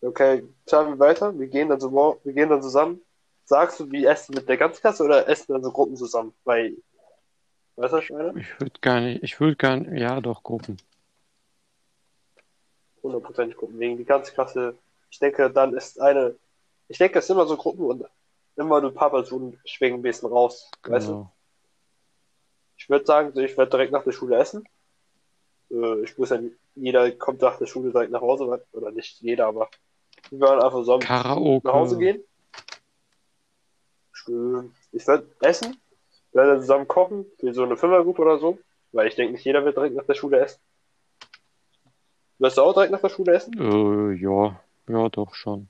Okay, 0.00 0.44
schauen 0.68 0.90
wir 0.90 0.98
weiter. 0.98 1.36
Wir 1.38 1.48
gehen 1.48 1.68
dann 1.68 1.80
so, 1.80 2.20
wir 2.22 2.32
gehen 2.32 2.48
dann 2.48 2.62
zusammen. 2.62 3.00
Sagst 3.44 3.80
du, 3.80 3.90
wir 3.90 4.10
essen 4.10 4.34
mit 4.34 4.48
der 4.48 4.58
Ganzklasse 4.58 5.02
oder 5.02 5.26
essen 5.28 5.52
dann 5.52 5.64
so 5.64 5.72
Gruppen 5.72 5.96
zusammen? 5.96 6.34
Weil, 6.44 6.76
weißt 7.76 7.92
du, 7.92 7.96
was 7.96 8.04
ich 8.04 8.10
meine? 8.10 8.38
Ich 8.38 8.60
würde 8.60 8.78
gar 8.80 9.00
nicht, 9.00 9.22
ich 9.22 9.40
würde 9.40 9.56
gar 9.56 9.76
nicht, 9.76 9.98
ja 9.98 10.20
doch, 10.20 10.42
Gruppen. 10.42 10.76
Hundertprozentig 13.08 13.56
Gruppen. 13.56 13.78
Wegen 13.78 13.96
die 13.96 14.04
ganze 14.04 14.32
Klasse 14.32 14.76
Ich 15.10 15.18
denke, 15.18 15.50
dann 15.50 15.74
ist 15.74 16.00
eine, 16.00 16.36
ich 16.88 16.98
denke, 16.98 17.18
es 17.18 17.26
sind 17.26 17.36
immer 17.36 17.46
so 17.46 17.56
Gruppen 17.56 17.86
und 17.86 18.04
immer 18.56 18.90
paar 18.92 19.10
Personen 19.10 19.58
schwingen 19.64 20.00
ein 20.00 20.02
bisschen 20.02 20.28
raus. 20.28 20.70
Weißt 20.82 21.08
du? 21.08 21.12
Genau. 21.12 21.32
Ich 22.76 22.88
würde 22.88 23.06
sagen, 23.06 23.38
ich 23.38 23.56
werde 23.56 23.70
direkt 23.70 23.92
nach 23.92 24.04
der 24.04 24.12
Schule 24.12 24.36
essen. 24.36 24.64
Äh, 25.70 26.02
ich 26.02 26.16
muss 26.18 26.30
ja, 26.30 26.38
jeder 26.74 27.10
kommt 27.12 27.40
nach 27.40 27.58
der 27.58 27.66
Schule 27.66 27.90
direkt 27.90 28.12
nach 28.12 28.20
Hause, 28.20 28.64
oder 28.72 28.90
nicht 28.90 29.20
jeder, 29.20 29.46
aber 29.46 29.68
wir 30.30 30.40
werden 30.40 30.60
einfach 30.60 30.84
so 30.84 30.98
nach 30.98 31.08
Hause 31.08 31.60
Karaoke. 31.62 31.96
gehen. 31.98 32.24
Schön. 34.12 34.74
Ich 34.92 35.06
werde 35.06 35.26
essen, 35.40 35.76
werde 36.32 36.60
zusammen 36.60 36.86
kochen 36.86 37.26
für 37.38 37.54
so 37.54 37.64
eine 37.64 37.76
Fünfergruppe 37.76 38.22
oder 38.22 38.38
so, 38.38 38.58
weil 38.92 39.08
ich 39.08 39.14
denke, 39.14 39.32
nicht 39.32 39.44
jeder 39.44 39.64
wird 39.64 39.76
direkt 39.76 39.96
nach 39.96 40.06
der 40.06 40.14
Schule 40.14 40.40
essen. 40.40 40.60
Wirst 42.38 42.56
du 42.56 42.62
auch 42.62 42.72
direkt 42.72 42.92
nach 42.92 43.00
der 43.00 43.08
Schule 43.08 43.34
essen? 43.34 43.52
Äh, 43.58 44.14
ja, 44.14 44.60
ja, 44.88 45.08
doch 45.08 45.34
schon. 45.34 45.68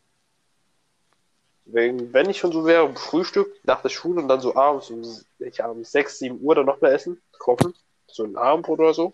Wegen, 1.64 2.12
wenn 2.12 2.30
ich 2.30 2.38
schon 2.38 2.52
so 2.52 2.64
wäre, 2.64 2.94
Frühstück 2.94 3.52
nach 3.64 3.82
der 3.82 3.88
Schule 3.90 4.22
und 4.22 4.28
dann 4.28 4.40
so 4.40 4.54
abends 4.54 4.90
um 4.90 5.02
ich 5.38 5.62
abends 5.62 5.92
6, 5.92 6.18
7 6.18 6.40
Uhr 6.40 6.54
dann 6.54 6.66
noch 6.66 6.80
mal 6.80 6.92
essen, 6.92 7.20
kochen, 7.38 7.74
so 8.06 8.24
ein 8.24 8.36
Abendbrot 8.36 8.78
oder 8.80 8.94
so. 8.94 9.12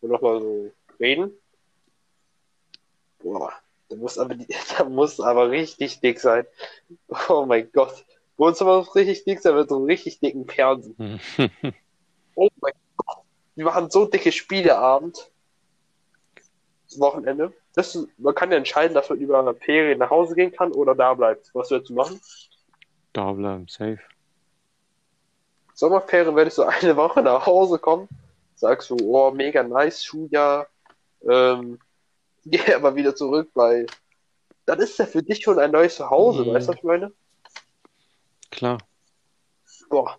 Und 0.00 0.10
noch 0.10 0.22
mal 0.22 0.40
so 0.40 0.72
reden. 0.98 1.32
Boah, 3.18 3.52
da 3.88 3.96
muss 3.96 4.18
aber, 4.18 4.36
da 4.78 4.84
muss 4.84 5.20
aber 5.20 5.50
richtig 5.50 6.00
dick 6.00 6.20
sein. 6.20 6.46
Oh 7.28 7.44
mein 7.46 7.70
Gott. 7.72 8.04
Wo 8.36 8.46
uns 8.46 8.60
aber 8.60 8.86
richtig 8.94 9.24
dick 9.24 9.40
sein 9.40 9.54
wird, 9.54 9.70
so 9.70 9.76
einen 9.76 9.86
richtig 9.86 10.20
dicken 10.20 10.46
Fernsehen. 10.46 11.20
Oh 12.38 12.50
mein 12.60 12.74
Gott. 12.98 13.24
Wir 13.54 13.64
machen 13.64 13.90
so 13.90 14.04
dicke 14.04 14.30
Spieleabend. 14.30 15.30
Das 16.88 17.00
Wochenende. 17.00 17.52
Das, 17.74 17.98
man 18.18 18.34
kann 18.34 18.50
ja 18.50 18.56
entscheiden, 18.56 18.94
dass 18.94 19.08
man 19.08 19.18
über 19.18 19.54
Ferien 19.56 19.98
nach 19.98 20.10
Hause 20.10 20.34
gehen 20.34 20.52
kann 20.52 20.72
oder 20.72 20.94
da 20.94 21.14
bleibt. 21.14 21.50
Was 21.52 21.70
würdest 21.70 21.90
du 21.90 21.94
machen? 21.94 22.20
Da 23.12 23.32
bleiben, 23.32 23.66
safe. 23.68 23.98
Sommerferien 25.74 26.34
werde 26.36 26.48
ich 26.48 26.54
so 26.54 26.64
eine 26.64 26.96
Woche 26.96 27.22
nach 27.22 27.44
Hause 27.44 27.78
kommen. 27.78 28.08
Sagst 28.54 28.88
du, 28.88 28.96
oh, 29.02 29.30
mega 29.30 29.62
nice, 29.62 30.04
Schuljahr. 30.04 30.66
Ähm, 31.28 31.78
geh 32.44 32.72
aber 32.72 32.94
wieder 32.94 33.14
zurück, 33.14 33.50
weil 33.54 33.86
dann 34.64 34.78
ist 34.80 34.98
ja 34.98 35.06
für 35.06 35.22
dich 35.22 35.42
schon 35.42 35.58
ein 35.58 35.70
neues 35.72 35.96
Zuhause, 35.96 36.44
Mhm. 36.44 36.54
weißt 36.54 36.68
du, 36.68 36.72
was 36.72 36.78
ich 36.78 36.84
meine? 36.84 37.12
Klar. 38.50 38.78
Boah. 39.90 40.16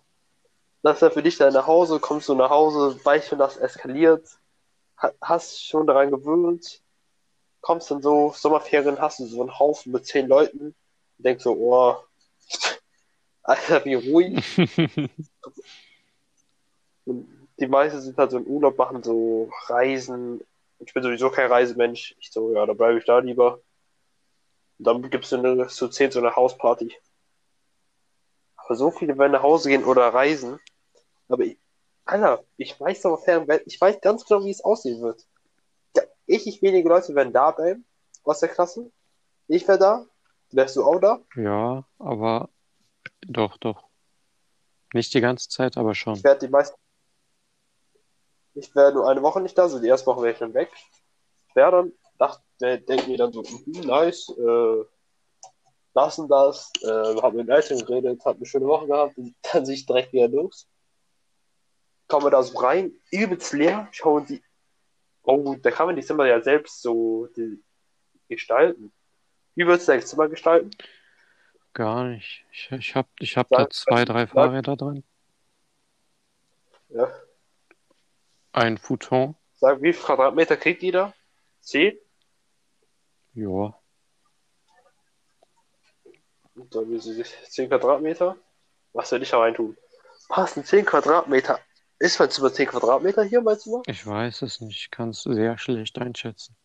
Das 0.82 0.96
ist 0.96 1.02
ja 1.02 1.10
für 1.10 1.22
dich 1.22 1.36
dein 1.36 1.52
nach 1.52 1.66
Hause, 1.66 1.98
kommst 1.98 2.28
du 2.28 2.34
nach 2.34 2.50
Hause, 2.50 2.98
weißt 3.04 3.28
schon, 3.28 3.38
das 3.38 3.56
eskaliert, 3.56 4.26
hast 5.20 5.64
schon 5.64 5.86
daran 5.86 6.10
gewöhnt, 6.10 6.82
kommst 7.60 7.90
dann 7.90 8.02
so, 8.02 8.32
Sommerferien 8.34 9.00
hast 9.00 9.20
du 9.20 9.26
so 9.26 9.40
einen 9.40 9.58
Haufen 9.58 9.92
mit 9.92 10.06
zehn 10.06 10.28
Leuten, 10.28 10.74
denkst 11.18 11.44
so, 11.44 11.52
oh, 11.52 11.96
Alter, 13.42 13.84
wie 13.84 13.94
ruhig. 13.94 14.44
Und 17.04 17.48
die 17.58 17.66
meisten 17.66 18.00
sind 18.00 18.18
halt 18.18 18.30
so 18.30 18.38
im 18.38 18.46
Urlaub, 18.46 18.76
machen 18.76 19.02
so 19.02 19.50
Reisen. 19.66 20.44
Ich 20.78 20.92
bin 20.92 21.02
sowieso 21.02 21.30
kein 21.30 21.50
Reisemensch. 21.50 22.14
Ich 22.20 22.30
so, 22.30 22.54
ja, 22.54 22.66
da 22.66 22.74
bleibe 22.74 22.98
ich 22.98 23.04
da 23.04 23.18
lieber. 23.18 23.60
Und 24.78 24.86
dann 24.86 25.10
gibt's 25.10 25.30
so 25.30 25.38
eine, 25.38 25.68
so 25.68 25.88
zehn 25.88 26.10
so 26.10 26.18
eine 26.20 26.36
Hausparty. 26.36 26.94
Aber 28.56 28.74
so 28.74 28.90
viele 28.90 29.16
werden 29.16 29.32
nach 29.32 29.42
Hause 29.42 29.70
gehen 29.70 29.84
oder 29.84 30.12
reisen. 30.12 30.60
Aber 31.28 31.44
ich, 31.44 31.58
Alter, 32.08 32.42
ich 32.56 32.80
weiß 32.80 33.02
fern, 33.22 33.46
ich 33.66 33.78
weiß 33.78 34.00
ganz 34.00 34.24
genau, 34.24 34.42
wie 34.42 34.50
es 34.50 34.64
aussehen 34.64 35.02
wird. 35.02 35.26
Ich, 36.24 36.46
ich 36.46 36.62
wenige 36.62 36.88
Leute 36.88 37.14
werden 37.14 37.34
da 37.34 37.50
bleiben 37.50 37.84
aus 38.24 38.40
der 38.40 38.48
Klasse. 38.48 38.90
Ich 39.46 39.68
wäre 39.68 39.78
da. 39.78 40.06
Wärst 40.50 40.76
du 40.76 40.84
auch 40.84 40.98
da? 41.00 41.20
Ja, 41.36 41.84
aber 41.98 42.48
doch, 43.26 43.58
doch. 43.58 43.84
Nicht 44.94 45.12
die 45.12 45.20
ganze 45.20 45.50
Zeit, 45.50 45.76
aber 45.76 45.94
schon. 45.94 46.14
Ich 46.14 46.24
werde 46.24 46.46
die 46.46 46.50
meisten. 46.50 46.78
Ich 48.54 48.74
wäre 48.74 48.94
nur 48.94 49.06
eine 49.06 49.22
Woche 49.22 49.42
nicht 49.42 49.58
da, 49.58 49.68
so 49.68 49.78
die 49.78 49.88
erste 49.88 50.06
Woche 50.06 50.22
wäre 50.22 50.32
ich 50.32 50.38
dann 50.38 50.54
weg. 50.54 50.70
Wäre 51.52 51.70
dann, 51.70 51.92
dachte, 52.18 52.42
denke 52.80 53.06
mir 53.06 53.18
dann 53.18 53.34
so, 53.34 53.42
mhm, 53.42 53.82
nice, 53.82 54.30
äh, 54.30 54.84
das 55.92 56.18
und 56.18 56.28
das, 56.28 56.72
äh, 56.82 57.20
hab 57.20 57.34
mit 57.34 57.48
den 57.48 57.54
Eltern 57.54 57.78
geredet, 57.80 58.24
hab 58.24 58.36
eine 58.36 58.46
schöne 58.46 58.66
Woche 58.66 58.86
gehabt, 58.86 59.18
und 59.18 59.34
dann 59.52 59.66
sehe 59.66 59.74
ich 59.74 59.84
direkt 59.84 60.14
wieder 60.14 60.28
los. 60.28 60.66
Komme 62.08 62.30
da 62.30 62.42
so 62.42 62.58
rein, 62.58 62.92
übelst 63.12 63.52
leer, 63.52 63.86
schauen 63.92 64.24
die, 64.26 64.42
oh, 65.22 65.54
da 65.62 65.70
kann 65.70 65.86
man 65.86 65.96
die 65.96 66.02
Zimmer 66.02 66.26
ja 66.26 66.40
selbst 66.40 66.80
so 66.82 67.28
gestalten. 68.28 68.92
Wie 69.54 69.66
würdest 69.66 69.88
du 69.88 69.92
dein 69.92 70.02
Zimmer 70.02 70.28
gestalten? 70.28 70.70
Gar 71.74 72.04
nicht. 72.04 72.44
Ich, 72.50 72.72
ich 72.72 72.94
hab, 72.96 73.06
ich 73.20 73.36
hab 73.36 73.48
da 73.50 73.58
Sag- 73.60 73.72
zwei, 73.74 74.04
drei 74.04 74.20
sag- 74.26 74.30
Fahrräder 74.30 74.76
drin. 74.76 75.04
Ja. 76.88 77.12
Ein 78.52 78.78
Futon. 78.78 79.36
Sag, 79.56 79.82
wie 79.82 79.92
viel 79.92 80.02
Quadratmeter 80.02 80.56
kriegt 80.56 80.82
jeder? 80.82 81.14
Zehn? 81.60 81.98
Ja. 83.34 83.78
Und 86.54 86.74
dann 86.74 86.88
will 86.88 87.00
sie 87.00 87.12
sich 87.12 87.28
10 87.50 87.68
Quadratmeter. 87.68 88.36
Was 88.94 89.10
soll 89.10 89.22
ich 89.22 89.30
da 89.30 89.38
reintun? 89.40 89.76
Passen 90.28 90.64
10 90.64 90.84
Quadratmeter. 90.86 91.60
Ist 92.00 92.18
mein 92.20 92.30
Zimmer 92.30 92.52
10 92.52 92.68
Quadratmeter 92.68 93.24
hier, 93.24 93.40
mein 93.40 93.58
Zimmer? 93.58 93.82
Ich 93.86 94.06
weiß 94.06 94.42
es 94.42 94.60
nicht. 94.60 94.76
Ich 94.76 94.90
kann 94.90 95.10
es 95.10 95.22
sehr 95.22 95.58
schlecht 95.58 95.98
einschätzen. 95.98 96.56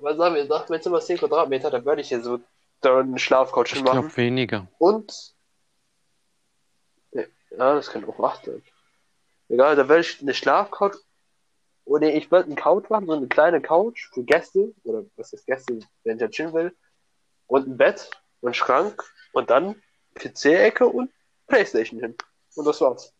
Was 0.00 0.16
sagen 0.16 0.34
wir, 0.34 0.46
sagt 0.46 0.70
mein 0.70 0.80
Zimmer 0.80 0.98
ist 0.98 1.06
10 1.06 1.18
Quadratmeter, 1.18 1.70
dann 1.70 1.84
würde 1.84 2.00
ich 2.00 2.08
hier 2.08 2.22
so 2.22 2.40
da 2.80 3.00
eine 3.00 3.18
Schlafcouch 3.18 3.66
Ich 3.66 3.72
hinmachen. 3.74 4.00
glaube 4.00 4.16
weniger. 4.16 4.68
Und. 4.78 5.34
Ja, 7.12 7.74
das 7.74 7.90
kann 7.90 8.04
auch 8.04 8.18
8 8.18 8.46
sein. 8.46 8.62
Egal, 9.48 9.76
da 9.76 9.88
werde 9.88 10.00
ich 10.00 10.20
eine 10.20 10.34
Schlafcouch. 10.34 10.94
Oder 11.84 12.14
ich 12.14 12.30
werde 12.30 12.46
eine 12.46 12.54
Couch 12.54 12.88
machen, 12.88 13.06
so 13.06 13.12
eine 13.12 13.28
kleine 13.28 13.60
Couch 13.60 14.08
für 14.12 14.24
Gäste. 14.24 14.72
Oder 14.84 15.04
was 15.16 15.34
ist 15.34 15.46
Gäste, 15.46 15.80
wenn 16.04 16.16
ich 16.16 16.20
da 16.20 16.28
chillen 16.28 16.54
will. 16.54 16.74
Und 17.46 17.68
ein 17.68 17.76
Bett 17.76 18.10
und 18.40 18.48
einen 18.48 18.54
Schrank. 18.54 19.04
Und 19.32 19.50
dann 19.50 19.82
PC-Ecke 20.14 20.86
und 20.86 21.10
Playstation 21.46 22.00
hin. 22.00 22.16
Und 22.54 22.64
das 22.66 22.80
war's. 22.80 23.12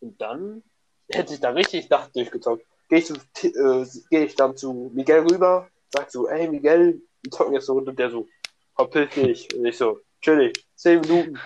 Und 0.00 0.20
dann 0.20 0.62
hätte 1.10 1.34
ich 1.34 1.40
da 1.40 1.50
richtig 1.50 1.88
Nacht 1.90 2.14
durchgezockt. 2.14 2.64
Gehe 2.88 2.98
ich, 2.98 3.10
äh, 3.10 3.86
geh 4.10 4.24
ich 4.24 4.34
dann 4.36 4.56
zu 4.56 4.90
Miguel 4.94 5.26
rüber, 5.26 5.68
sag 5.92 6.10
so, 6.10 6.28
ey 6.28 6.48
Miguel, 6.48 7.02
wir 7.22 7.30
zocken 7.32 7.54
jetzt 7.54 7.66
so 7.66 7.72
runter. 7.74 7.90
Und 7.90 7.98
der 7.98 8.10
so, 8.10 8.28
verpiss 8.76 9.10
dich. 9.14 9.54
Und 9.56 9.64
ich 9.66 9.76
so, 9.76 10.00
chillig, 10.20 10.66
10 10.76 11.00
Minuten. 11.00 11.38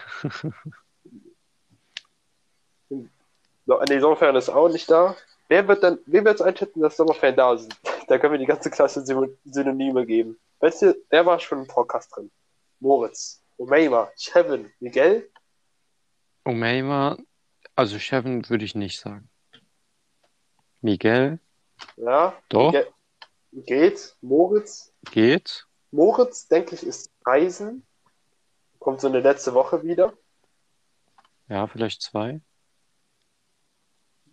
So, 3.66 3.80
nee, 3.88 4.00
Sommerferien 4.00 4.36
ist 4.36 4.48
auch 4.48 4.68
nicht 4.68 4.90
da. 4.90 5.16
Wer 5.48 5.66
wird 5.68 5.82
dann, 5.82 5.98
wer 6.06 6.24
wird 6.24 6.42
einschätzen, 6.42 6.80
dass 6.80 6.96
Sommerferien 6.96 7.36
da 7.36 7.56
sind? 7.56 7.74
Da 8.08 8.18
können 8.18 8.32
wir 8.32 8.38
die 8.38 8.46
ganze 8.46 8.70
Klasse 8.70 9.06
Syn- 9.06 9.38
Synonyme 9.44 10.04
geben. 10.04 10.36
Weißt 10.58 10.82
du, 10.82 10.96
wer 11.10 11.24
war 11.26 11.38
schon 11.38 11.60
im 11.60 11.68
Podcast 11.68 12.10
drin? 12.16 12.28
Moritz, 12.80 13.40
Omeima, 13.56 14.10
Chevin, 14.16 14.72
Miguel? 14.80 15.30
Omeima, 16.44 17.16
also 17.76 17.98
Chevin 17.98 18.48
würde 18.48 18.64
ich 18.64 18.74
nicht 18.74 19.00
sagen. 19.00 19.28
Miguel, 20.80 21.38
Ja, 21.96 22.34
doch, 22.48 22.72
Miguel, 22.72 22.92
geht. 23.66 24.16
Moritz, 24.20 24.92
geht. 25.10 25.66
Moritz, 25.90 26.48
denke 26.48 26.74
ich, 26.74 26.82
ist 26.84 27.10
Reisen. 27.26 27.86
Kommt 28.78 29.00
so 29.00 29.08
eine 29.08 29.20
letzte 29.20 29.52
Woche 29.54 29.82
wieder. 29.82 30.14
Ja, 31.48 31.66
vielleicht 31.66 32.00
zwei. 32.00 32.40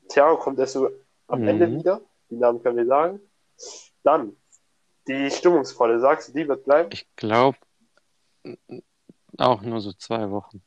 Thiago 0.10 0.38
kommt 0.38 0.60
erst 0.60 0.74
so 0.74 0.90
am 1.28 1.42
Mhm. 1.42 1.48
Ende 1.48 1.72
wieder. 1.72 2.02
Die 2.30 2.36
Namen 2.38 2.62
können 2.62 2.78
wir 2.78 2.86
sagen. 2.86 3.20
Dann, 4.04 4.38
die 5.08 5.30
stimmungsvolle, 5.32 6.00
sagst 6.00 6.30
du, 6.30 6.34
die 6.34 6.48
wird 6.48 6.64
bleiben? 6.64 6.90
Ich 6.94 7.08
glaube 7.16 7.58
auch 9.38 9.62
nur 9.62 9.82
so 9.82 9.92
zwei 9.94 10.30
Wochen. 10.32 10.64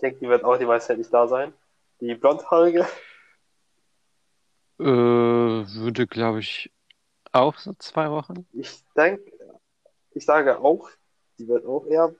Ich 0.00 0.02
denke, 0.02 0.20
die 0.20 0.28
wird 0.30 0.44
auch 0.44 0.56
die 0.56 0.64
meiste 0.64 0.88
Zeit 0.88 0.96
nicht 0.98 1.12
da 1.12 1.28
sein. 1.28 1.52
Die 2.00 2.14
blondhaarige, 2.14 2.86
Äh, 4.78 4.82
würde, 4.84 6.06
glaube 6.06 6.40
ich, 6.40 6.72
auch 7.32 7.58
so 7.58 7.74
zwei 7.74 8.10
Wochen. 8.10 8.46
ich 8.54 8.82
denke, 8.96 9.30
ich 10.12 10.24
sage 10.24 10.58
auch, 10.58 10.88
die 11.38 11.46
wird 11.48 11.66
auch 11.66 11.84
eher 11.84 12.14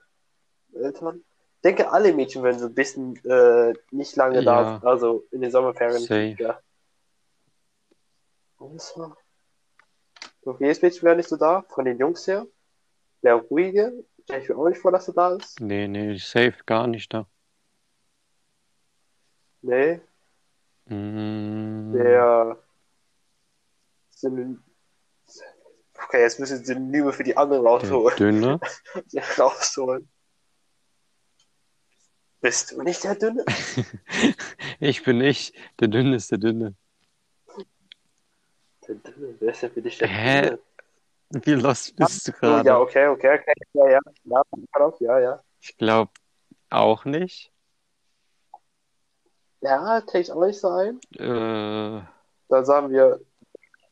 Eltern. 0.75 1.23
Ich 1.55 1.61
denke, 1.63 1.91
alle 1.91 2.13
Mädchen 2.13 2.43
werden 2.43 2.59
so 2.59 2.67
ein 2.67 2.75
bisschen 2.75 3.15
äh, 3.25 3.73
nicht 3.89 4.15
lange 4.15 4.43
da, 4.43 4.61
Ja. 4.61 4.81
also 4.83 5.25
in 5.31 5.41
den 5.41 5.49
Sommerferien. 5.49 6.01
Safe. 6.03 6.35
Ja. 6.37 6.61
War? 8.59 9.17
So, 10.43 10.55
jedes 10.59 10.83
Mädchen 10.83 11.01
wäre 11.01 11.15
nicht 11.15 11.29
so 11.29 11.35
da, 11.35 11.63
von 11.69 11.85
den 11.85 11.97
Jungs 11.97 12.27
her. 12.27 12.45
Der 13.23 13.33
ruhige, 13.37 14.05
stelle 14.23 14.43
ich 14.43 14.49
mir 14.49 14.55
auch 14.57 14.69
nicht 14.69 14.77
vor, 14.81 14.91
dass 14.91 15.07
er 15.07 15.15
da 15.15 15.35
ist. 15.35 15.59
Nee, 15.59 15.87
nee, 15.87 16.15
safe 16.17 16.53
gar 16.67 16.85
nicht 16.85 17.11
da. 17.11 17.25
Nee, 19.61 20.01
Mm, 20.85 21.93
der 21.93 22.57
Synonym. 24.09 24.63
Okay, 26.03 26.21
jetzt 26.21 26.39
müssen 26.39 26.57
wir 26.59 26.65
Synonyme 26.65 27.13
für 27.13 27.23
die 27.23 27.37
anderen 27.37 27.63
Der 27.63 27.71
rausholen. 27.71 28.17
Dünne. 28.17 28.59
rausholen. 29.37 30.09
Bist 32.41 32.71
du 32.71 32.81
nicht 32.81 33.03
der 33.03 33.15
Dünne? 33.15 33.45
Ich 34.79 35.03
bin 35.03 35.21
ich. 35.21 35.53
Der 35.79 35.87
Dünne 35.87 36.15
ist 36.15 36.31
der 36.31 36.39
Dünne. 36.39 36.73
Der 38.87 38.95
Dünne, 38.95 39.35
wer 39.39 39.51
ist 39.51 39.61
denn 39.61 39.71
für 39.71 39.81
dich 39.83 39.99
der 39.99 40.07
Hä? 40.07 40.41
Dünne? 40.41 40.59
Wie 41.45 41.51
lost 41.53 41.95
bist 41.95 42.27
du 42.27 42.31
Oh, 42.41 42.45
ja, 42.47 42.61
gerade? 42.63 42.79
okay, 42.79 43.07
okay, 43.07 43.39
okay. 43.39 43.53
Ja, 43.73 43.89
ja. 43.91 43.99
Ja, 44.25 44.43
ja, 44.99 45.19
ja. 45.19 45.43
Ich 45.61 45.77
glaube 45.77 46.11
auch 46.71 47.05
nicht. 47.05 47.50
Ja, 49.61 50.01
take 50.01 50.19
ich 50.19 50.31
auch 50.31 50.45
nicht 50.45 50.59
so 50.59 50.69
ein. 50.69 50.99
Äh, 51.17 52.01
Dann 52.49 52.65
sagen 52.65 52.89
wir, 52.89 53.21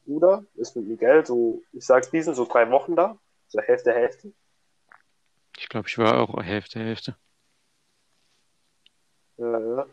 Bruder 0.05 0.43
ist 0.55 0.75
mit 0.75 0.87
Miguel 0.87 1.25
so, 1.25 1.61
ich 1.73 1.85
sag 1.85 2.09
diesen, 2.11 2.33
so 2.33 2.45
drei 2.45 2.69
Wochen 2.71 2.95
da. 2.95 3.17
So 3.47 3.59
Hälfte, 3.61 3.93
Hälfte. 3.93 4.33
ich 5.57 5.69
glaube, 5.69 5.87
ich 5.87 5.97
war 5.97 6.19
auch 6.19 6.41
Hälfte, 6.43 6.79
Hälfte. 6.79 7.15
Ja. 9.37 9.85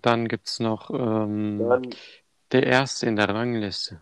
Dann 0.00 0.28
gibt's 0.28 0.60
noch 0.60 0.90
ähm, 0.90 1.58
Dann 1.68 1.94
der 2.52 2.66
Erste 2.66 3.06
in 3.06 3.16
der 3.16 3.28
Rangliste. 3.28 4.00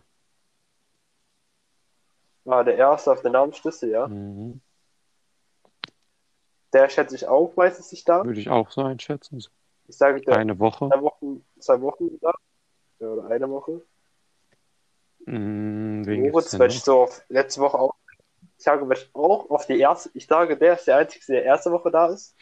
war 2.43 2.63
der 2.63 2.75
Erste 2.75 3.11
auf 3.11 3.21
der 3.21 3.31
Namensliste, 3.31 3.87
ja. 3.87 4.07
Mhm. 4.07 4.61
Der 6.73 6.89
schätze 6.89 7.15
ich 7.15 7.27
auch 7.27 7.55
meistens 7.55 7.91
nicht 7.91 8.07
da. 8.07 8.23
Würde 8.25 8.39
ich 8.39 8.49
auch 8.49 8.71
so 8.71 8.83
einschätzen. 8.83 9.43
Ich 9.91 9.97
sage, 9.97 10.21
der 10.21 10.37
eine 10.37 10.57
Woche. 10.57 10.87
zwei 10.87 11.01
Wochen, 11.01 11.45
zwei 11.59 11.81
Wochen 11.81 12.17
da. 12.21 12.31
Ja, 12.99 13.07
oder 13.09 13.25
eine 13.29 13.49
Woche. 13.49 13.81
Gibt's 15.25 16.07
Moritz, 16.07 16.51
denn 16.51 16.59
noch? 16.59 16.67
ich 16.67 16.79
so 16.79 17.01
auf 17.01 17.21
letzte 17.27 17.59
Woche 17.59 17.77
auch. 17.77 17.93
Ich 18.57 18.63
sage, 18.63 18.87
weil 18.87 18.95
ich 18.97 19.09
auch 19.13 19.49
auf 19.49 19.65
die 19.65 19.77
erste, 19.77 20.09
ich 20.13 20.25
sage, 20.27 20.55
der 20.55 20.75
ist 20.75 20.87
der 20.87 20.95
Einzige, 20.97 21.25
der 21.27 21.43
erste 21.43 21.71
Woche 21.71 21.91
da 21.91 22.07
ist. 22.07 22.35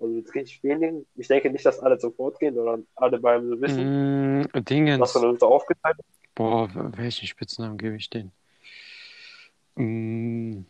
Also 0.00 0.14
mit 0.14 0.34
richtig 0.34 0.62
wenigen. 0.64 1.04
Ich 1.14 1.28
denke 1.28 1.50
nicht, 1.50 1.66
dass 1.66 1.78
alle 1.80 2.00
sofort 2.00 2.38
gehen, 2.40 2.54
sondern 2.54 2.86
alle 2.94 3.18
beim 3.18 3.46
so 3.50 3.60
wissen, 3.60 4.40
Mm, 4.40 4.44
was 4.54 4.64
Dingens. 4.64 5.12
von 5.12 5.26
uns 5.26 5.40
so 5.40 5.46
aufgeteilt. 5.46 5.96
Boah, 6.34 6.70
welchen 6.96 7.26
Spitznamen 7.26 7.76
gebe 7.76 7.96
ich 7.96 8.08
den? 8.08 8.32
Mm, 9.74 10.64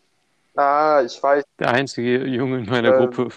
Ah, 0.56 1.00
ich 1.06 1.22
weiß. 1.22 1.44
der 1.60 1.70
einzige 1.70 2.26
Junge 2.26 2.58
in 2.58 2.66
meiner 2.66 2.98
Ähm, 2.98 3.10
Gruppe. 3.12 3.28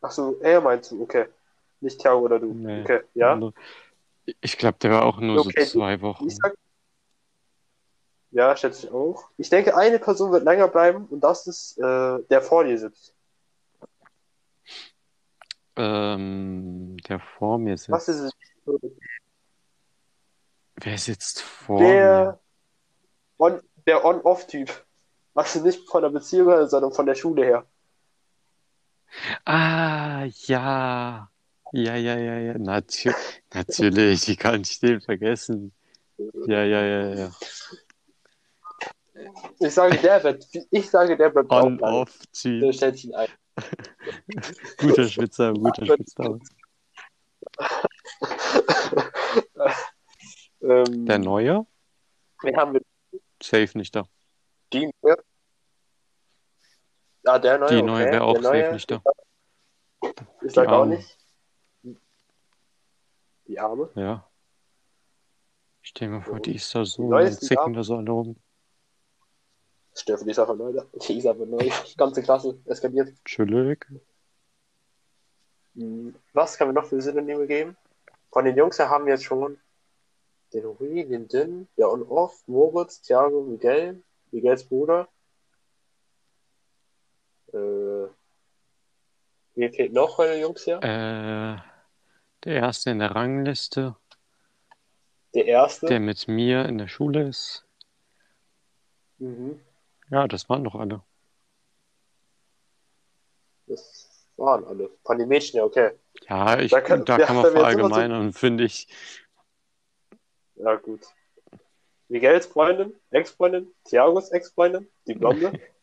Ach 0.00 0.10
so, 0.10 0.38
er 0.40 0.60
meinst 0.60 0.90
du, 0.90 1.02
okay. 1.02 1.26
Nicht 1.80 2.00
Thiago 2.00 2.20
oder 2.20 2.38
du. 2.38 2.52
Nee, 2.52 2.82
Okay, 2.82 3.00
ja. 3.14 3.40
Ich 4.40 4.58
glaube, 4.58 4.78
der 4.78 4.90
war 4.90 5.04
auch 5.04 5.20
nur 5.20 5.40
Okay, 5.40 5.64
so 5.64 5.78
zwei 5.78 6.00
Wochen. 6.00 6.26
Ich 6.26 6.36
sag, 6.36 6.54
ja, 8.30 8.54
schätze 8.56 8.86
ich 8.86 8.92
auch. 8.92 9.30
Ich 9.38 9.48
denke, 9.48 9.76
eine 9.76 9.98
Person 9.98 10.32
wird 10.32 10.44
länger 10.44 10.68
bleiben 10.68 11.06
und 11.06 11.20
das 11.20 11.46
ist 11.46 11.78
äh, 11.78 12.18
der 12.30 12.42
vor 12.42 12.64
dir 12.64 12.78
sitzt. 12.78 13.14
Ähm, 15.76 16.96
der 17.08 17.20
vor 17.20 17.58
mir 17.58 17.76
sitzt. 17.76 17.90
Was 17.90 18.08
ist 18.08 18.20
es? 18.20 18.32
Wer 20.76 20.98
sitzt 20.98 21.40
vor 21.42 21.80
mir? 21.80 21.86
Der 21.88 22.40
On, 23.38 23.62
der 23.86 24.04
On-Off-Typ. 24.04 24.84
Was 25.34 25.52
du 25.52 25.60
nicht 25.60 25.88
von 25.88 26.02
der 26.02 26.10
Beziehung 26.10 26.48
her, 26.48 26.66
sondern 26.66 26.92
von 26.92 27.06
der 27.06 27.14
Schule 27.14 27.44
her. 27.44 27.64
Ah, 29.44 30.24
ja. 30.46 31.30
Ja, 31.72 31.96
ja, 31.96 32.18
ja, 32.18 32.38
ja. 32.38 32.58
Natür 32.58 33.14
natürlich, 33.52 34.26
wie 34.28 34.36
kann 34.36 34.62
ich 34.62 34.78
den 34.80 35.00
vergessen? 35.00 35.72
Ja, 36.46 36.64
ja, 36.64 36.84
ja, 36.84 37.14
ja. 37.14 37.30
Ich 39.60 39.74
sage, 39.74 39.98
der 39.98 40.22
wird, 40.24 40.46
ich 40.70 40.88
sage, 40.88 41.16
der 41.16 41.30
bleibt 41.30 41.50
auch 41.50 41.70
bleiben. 41.70 42.06
Der 42.60 42.72
stellt 42.72 42.98
sich 42.98 43.14
ein. 43.14 43.28
Guter 44.78 45.08
Schwitzer, 45.08 45.52
guter 45.52 45.84
Schwitzer. 45.84 46.38
ähm, 50.62 51.06
Der 51.06 51.18
Neue? 51.18 51.66
wen 52.42 52.56
haben 52.56 52.74
wir? 52.74 52.82
Safe 53.42 53.76
nicht 53.76 53.96
da. 53.96 54.06
Die? 54.72 54.90
Ah, 57.28 57.38
der 57.38 57.58
neue, 57.58 57.68
Die 57.68 57.82
Neue 57.82 58.02
okay. 58.04 58.12
wäre 58.12 58.24
auch 58.24 58.34
der 58.34 58.42
safe 58.42 58.72
nicht 58.72 58.90
da. 58.90 59.02
Ich 60.42 60.52
Die 60.52 60.60
auch 60.60 60.68
Arme. 60.68 60.96
nicht. 60.96 61.18
Die 63.46 63.58
Arme. 63.60 63.90
Ja. 63.94 64.28
Stell 65.82 66.08
mir 66.08 66.22
vor, 66.22 66.40
die 66.40 66.54
ist 66.56 66.74
da 66.74 66.84
so 66.84 67.02
Die 67.04 67.10
dann 67.10 67.26
die 67.26 67.36
zicken 67.38 67.72
da 67.74 67.82
so 67.82 67.96
alle 67.96 68.10
rum. 68.10 68.36
Steffen 69.94 70.28
ist 70.28 70.38
einfach 70.38 70.56
neu. 70.56 70.72
Die 70.72 71.18
ist 71.18 71.26
einfach 71.26 71.46
neu. 71.46 71.68
Ganze 71.96 72.22
Klasse 72.22 72.58
eskaliert. 72.66 73.12
Chillig. 73.24 73.86
Hm, 75.74 76.14
Was 76.32 76.56
kann 76.56 76.68
wir 76.68 76.72
noch 76.72 76.86
für 76.86 77.00
Synonyme 77.00 77.46
geben? 77.46 77.76
Von 78.30 78.44
den 78.44 78.56
Jungs 78.56 78.78
her 78.78 78.88
haben 78.90 79.06
wir 79.06 79.14
jetzt 79.14 79.24
schon 79.24 79.58
den 80.52 80.64
Rui, 80.64 81.04
den 81.06 81.28
Din, 81.28 81.68
der 81.76 81.90
On-Off, 81.90 82.42
Moritz, 82.46 83.02
Thiago, 83.02 83.42
Miguel, 83.42 84.02
Miguels 84.30 84.64
Bruder. 84.64 85.08
Äh, 87.52 88.08
wer 89.54 89.72
fehlt 89.72 89.92
noch 89.92 90.18
den 90.18 90.40
Jungs 90.40 90.66
her? 90.66 90.78
Äh, 90.82 91.60
der 92.44 92.54
Erste 92.54 92.90
in 92.90 92.98
der 92.98 93.14
Rangliste, 93.14 93.96
Der 95.34 95.46
erste. 95.46 95.86
der 95.86 96.00
mit 96.00 96.28
mir 96.28 96.66
in 96.66 96.78
der 96.78 96.88
Schule 96.88 97.28
ist. 97.28 97.64
Mhm. 99.18 99.60
Ja, 100.10 100.28
das 100.28 100.48
waren 100.48 100.64
doch 100.64 100.74
alle. 100.74 101.02
Das 103.66 104.26
waren 104.36 104.64
alle. 104.64 104.90
Von 105.04 105.18
den 105.18 105.28
Mädchen, 105.28 105.58
ja, 105.58 105.64
okay. 105.64 105.90
Ja, 106.28 106.58
ich, 106.58 106.70
Da 106.70 106.80
kann- 106.80 107.04
da 107.04 107.18
kann 107.18 107.36
man 107.36 107.44
immer 107.46 107.52
so- 107.52 107.58
verallgemeinern, 107.58 108.32
finde 108.32 108.64
ich. 108.64 108.88
Ja, 110.56 110.74
gut. 110.76 111.02
Miguels 112.08 112.46
Freundin, 112.46 112.94
Ex-Freundin, 113.10 113.70
Thiagos 113.84 114.30
Ex-Freundin, 114.30 114.88
die 115.06 115.14
Blonde, 115.14 115.52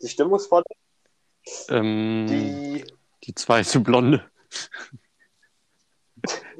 die 0.00 0.08
Stimmungsvolle, 0.08 0.64
Ähm, 1.68 2.26
die, 2.28 2.84
die 3.24 3.34
zweite 3.34 3.80
Blonde. 3.80 4.28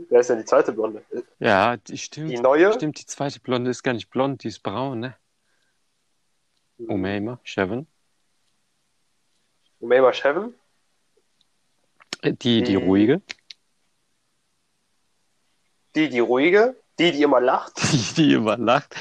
wer 0.08 0.20
ist 0.20 0.30
denn 0.30 0.38
die 0.38 0.44
zweite 0.44 0.72
Blonde? 0.72 1.04
Ja, 1.38 1.76
die 1.76 1.98
stimmt. 1.98 2.30
Die 2.30 2.38
neue? 2.38 2.72
Stimmt, 2.72 2.98
die 3.00 3.06
zweite 3.06 3.40
Blonde 3.40 3.70
ist 3.70 3.82
gar 3.82 3.92
nicht 3.92 4.10
blond, 4.10 4.42
die 4.44 4.48
ist 4.48 4.60
braun, 4.62 5.00
ne? 5.00 5.16
Umeima, 6.78 7.38
Chevin. 7.44 7.86
Umeima 9.80 10.12
Chevin, 10.12 10.54
Die, 12.24 12.32
die 12.36 12.62
Die- 12.62 12.74
ruhige. 12.76 13.20
die, 15.94 16.08
die 16.08 16.20
ruhige, 16.20 16.76
die, 16.98 17.12
die 17.12 17.22
immer 17.22 17.40
lacht, 17.40 17.72
Die, 17.92 18.14
die 18.14 18.32
immer 18.34 18.56
lacht. 18.56 18.94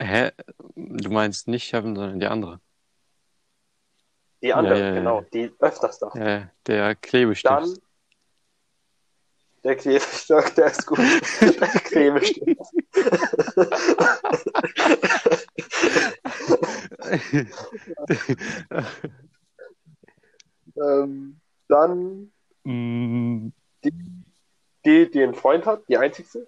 Hä? 0.00 0.30
Du 0.74 1.10
meinst 1.10 1.48
nicht 1.48 1.64
Chevin, 1.68 1.94
sondern 1.94 2.18
die 2.20 2.26
andere. 2.26 2.60
Die 4.42 4.52
andere, 4.52 4.78
Ja, 4.78 4.84
ja, 4.86 4.94
genau, 4.94 5.20
die 5.32 5.52
öfters 5.58 6.00
lacht. 6.00 6.16
Ja, 6.16 6.50
der 6.66 6.94
Klebestift. 6.96 7.54
Dann 7.54 7.74
der 9.64 9.76
Klebestift, 9.76 10.58
der 10.58 10.66
ist 10.66 10.86
gut. 10.86 10.98
Der 11.40 11.68
Klebestift. 11.68 12.58
Ähm, 20.74 21.38
dann 21.68 22.32
Mm, 22.64 23.48
die, 24.84 25.10
die 25.10 25.22
einen 25.22 25.34
Freund 25.34 25.66
hat, 25.66 25.82
die 25.88 25.98
einzigste. 25.98 26.46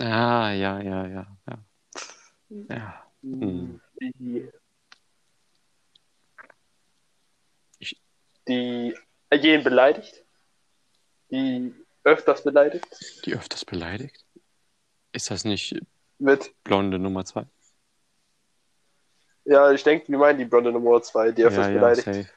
ah, 0.00 0.50
ja, 0.50 0.80
ja, 0.80 1.06
ja, 1.06 1.26
ja. 1.46 1.58
Ja. 2.68 3.02
Die, 3.22 4.48
die 8.48 8.94
jeden 9.32 9.64
beleidigt. 9.64 10.24
Die 11.30 11.74
öfters 12.04 12.44
beleidigt. 12.44 12.86
Die 13.24 13.34
öfters 13.34 13.64
beleidigt? 13.64 14.24
Ist 15.12 15.30
das 15.30 15.44
nicht 15.44 15.80
Mit, 16.18 16.54
blonde 16.62 16.98
Nummer 16.98 17.24
zwei? 17.24 17.46
ja, 19.44 19.70
ich 19.72 19.82
denke, 19.82 20.08
wir 20.08 20.18
meinen 20.18 20.38
die 20.38 20.44
blonde 20.44 20.72
Nummer 20.72 21.00
zwei, 21.02 21.30
die 21.32 21.44
öfters 21.44 21.66
ja, 21.66 21.72
ja, 21.72 21.78
beleidigt. 21.78 22.04
safe. 22.04 22.28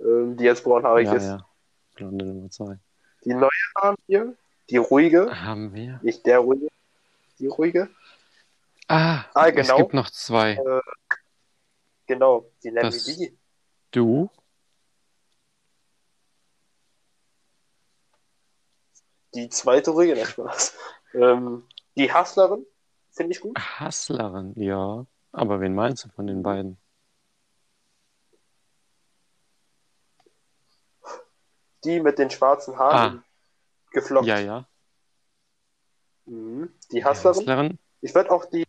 Ähm, 0.00 0.36
die 0.36 0.44
jetzt 0.44 0.62
braunhaarig 0.64 1.06
Ja, 1.06 1.14
ist. 1.14 1.24
ja. 1.24 1.48
Blonde 1.94 2.24
Nummer 2.24 2.50
zwei. 2.50 2.78
Die 3.24 3.34
neue 3.34 3.48
haben 3.76 3.96
wir. 4.06 4.34
Die 4.70 4.76
ruhige. 4.76 5.30
Haben 5.44 5.74
wir? 5.74 5.98
Nicht 6.02 6.24
der 6.26 6.38
ruhige. 6.40 6.68
Die 7.38 7.46
ruhige. 7.46 7.88
Ah, 8.86 9.24
Ah, 9.34 9.48
es 9.48 9.54
genau. 9.54 9.76
gibt 9.78 9.94
noch 9.94 10.10
zwei. 10.10 10.58
Genau. 12.06 12.50
Die 12.62 12.70
nennen 12.70 12.90
Das- 12.90 13.04
die. 13.04 13.36
Du, 13.90 14.30
Die 19.34 19.48
zweite 19.50 19.90
ruhige, 19.90 20.14
nein, 20.14 20.26
Spaß. 20.26 20.76
Ähm, 21.14 21.66
die 21.96 22.12
Hustlerin, 22.12 22.66
finde 23.10 23.32
ich 23.32 23.40
gut. 23.40 23.58
Hustlerin, 23.80 24.52
ja. 24.56 25.06
Aber 25.32 25.60
wen 25.60 25.74
meinst 25.74 26.04
du 26.04 26.08
von 26.08 26.26
den 26.26 26.42
beiden? 26.42 26.78
Die 31.84 32.00
mit 32.00 32.18
den 32.18 32.30
schwarzen 32.30 32.76
Haaren 32.78 33.22
geflockt. 33.92 34.26
Ja, 34.26 34.38
ja. 34.38 34.68
Mhm. 36.26 36.72
Die 36.90 36.96
Die 36.96 37.04
Hustlerin. 37.04 37.38
Hustlerin. 37.38 37.78
Ich 38.00 38.14
würde 38.14 38.30
auch 38.30 38.44
die, 38.46 38.64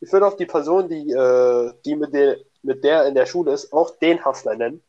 ich 0.00 0.12
würde 0.12 0.26
auch 0.26 0.36
die 0.36 0.46
Person, 0.46 0.88
die, 0.88 1.10
äh, 1.10 1.74
die 1.84 1.96
mit 1.96 2.12
der, 2.12 2.38
mit 2.68 2.84
der 2.84 3.06
in 3.06 3.14
der 3.14 3.26
Schule 3.26 3.52
ist, 3.52 3.72
auch 3.72 3.98
den 3.98 4.24
Hustler 4.24 4.54
nennen. 4.54 4.82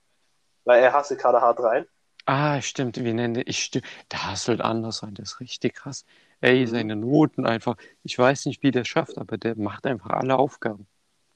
Weil 0.65 0.83
er 0.83 0.93
hasselt 0.93 1.19
gerade 1.19 1.41
hart 1.41 1.59
rein. 1.61 1.87
Ah, 2.25 2.61
stimmt, 2.61 3.03
wie 3.03 3.13
nenne 3.13 3.41
ich? 3.41 3.63
Sti 3.63 3.81
der 4.11 4.31
hustelt 4.31 4.61
anders 4.61 4.97
sein, 4.97 5.15
das 5.15 5.31
ist 5.31 5.39
richtig 5.39 5.73
krass. 5.73 6.05
Ey, 6.41 6.61
Mhm. 6.61 6.67
seine 6.67 6.95
Noten 6.95 7.45
einfach. 7.47 7.75
Ich 8.03 8.19
weiß 8.19 8.45
nicht, 8.45 8.61
wie 8.61 8.69
der 8.71 8.83
schafft, 8.85 9.17
aber 9.17 9.37
der 9.37 9.57
macht 9.57 9.87
einfach 9.87 10.11
alle 10.11 10.37
Aufgaben. 10.37 10.85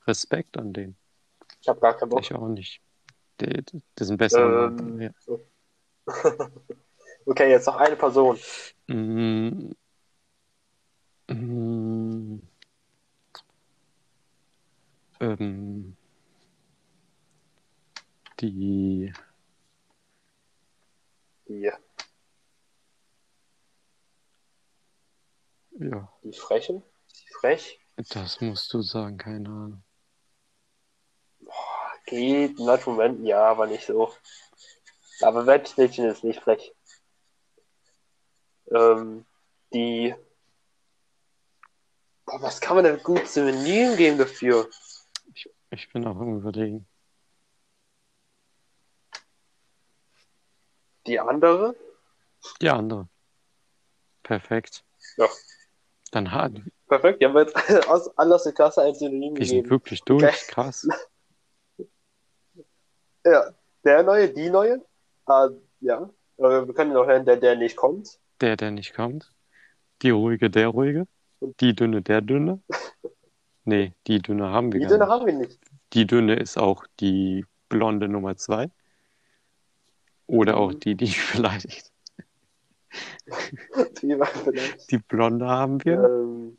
Respekt 0.06 0.58
an 0.58 0.74
den. 0.74 0.96
Ich 1.62 1.68
habe 1.68 1.80
gar 1.80 1.98
keinen 1.98 2.10
Bock. 2.10 2.20
Ich 2.22 2.34
auch 2.36 2.48
nicht. 2.48 2.82
Der, 3.40 3.64
das 3.96 4.08
sind 4.08 4.18
bessere 4.18 4.76
Ähm, 4.78 5.02
ja. 5.02 5.12
Okay, 7.26 7.50
jetzt 7.50 7.68
noch 7.68 7.78
eine 7.78 7.96
Person. 7.96 8.38
Mm. 8.88 9.72
Mm. 11.30 12.42
Ähm. 15.22 15.96
Die. 18.44 19.14
Die, 21.48 21.72
Ja, 25.80 26.12
die 26.24 26.34
Freche. 26.34 26.84
Die 27.16 27.34
Frech. 27.40 27.80
das 28.10 28.42
musst 28.42 28.74
du 28.74 28.82
sagen, 28.82 29.18
keine 29.18 29.48
Ahnung. 29.48 29.84
Geht 32.06 32.60
in 32.60 32.66
manchen 32.66 32.94
Momenten, 32.94 33.26
ja, 33.26 33.46
aber 33.46 33.66
nicht 33.66 33.86
so. 33.86 34.14
Aber 35.22 35.46
Wettmädchen 35.48 36.06
ist 36.06 36.26
nicht 36.26 36.42
frech. 36.42 36.76
Ähm, 38.72 39.26
die. 39.74 40.14
Boah, 42.26 42.42
was 42.42 42.60
kann 42.60 42.76
man 42.76 42.84
denn 42.84 43.02
gut 43.04 43.26
Synonym 43.26 43.96
geben 43.96 44.18
dafür? 44.18 44.70
Ich 45.72 45.92
bin 45.94 46.06
auch 46.06 46.18
am 46.18 46.40
Überlegen. 46.40 46.86
Die 51.08 51.20
andere? 51.20 51.76
Die 52.62 52.70
andere. 52.70 53.08
Perfekt. 54.24 54.84
Ja. 55.18 55.28
Dann 56.12 56.32
hat. 56.32 56.54
Perfekt, 56.88 57.22
die 57.22 57.26
haben 57.26 57.34
wir 57.34 57.42
jetzt 57.44 57.56
aus, 57.90 58.16
alle 58.18 58.36
aus 58.36 58.44
der 58.44 58.54
Klasse 58.54 58.82
ein 58.84 58.94
Synonym 58.96 59.36
Wir 59.36 59.46
sind 59.46 59.58
gegeben. 59.58 59.70
wirklich 59.70 60.02
durch. 60.04 60.24
Okay. 60.24 60.36
Krass. 60.50 60.88
Ja, 63.26 63.52
der 63.86 64.04
neue, 64.04 64.30
die 64.34 64.50
neue. 64.50 64.86
Ah, 65.26 65.50
ja. 65.80 66.10
Aber 66.38 66.68
wir 66.68 66.74
können 66.74 66.92
noch 66.94 67.06
nennen, 67.08 67.26
der, 67.26 67.38
der 67.38 67.56
nicht 67.56 67.76
kommt. 67.78 68.20
Der, 68.42 68.58
der 68.58 68.72
nicht 68.72 68.94
kommt. 68.94 69.32
Die 70.02 70.10
ruhige, 70.10 70.50
der 70.50 70.68
ruhige. 70.68 71.08
Die 71.62 71.74
dünne, 71.76 72.02
der 72.02 72.22
dünne. 72.22 72.62
Nee, 73.66 73.94
die 74.08 74.20
dünne 74.22 74.50
haben 74.50 74.74
wir 74.74 74.80
Die 74.82 74.88
gar 74.88 74.90
dünne 74.98 75.06
nicht. 75.06 75.14
haben 75.14 75.26
wir 75.26 75.34
nicht. 75.36 75.60
Die 75.94 76.06
dünne 76.06 76.36
ist 76.36 76.58
auch 76.58 76.86
die 77.00 77.46
blonde 77.70 78.10
Nummer 78.10 78.36
zwei. 78.36 78.70
Oder 80.28 80.58
auch 80.58 80.72
Mhm. 80.72 80.80
die, 80.80 80.96
die 80.96 81.16
beleidigt. 81.34 81.92
Die. 84.02 84.20
Die 84.92 84.98
blonde 85.00 85.48
haben 85.48 85.84
wir. 85.84 86.04
Ähm, 86.04 86.58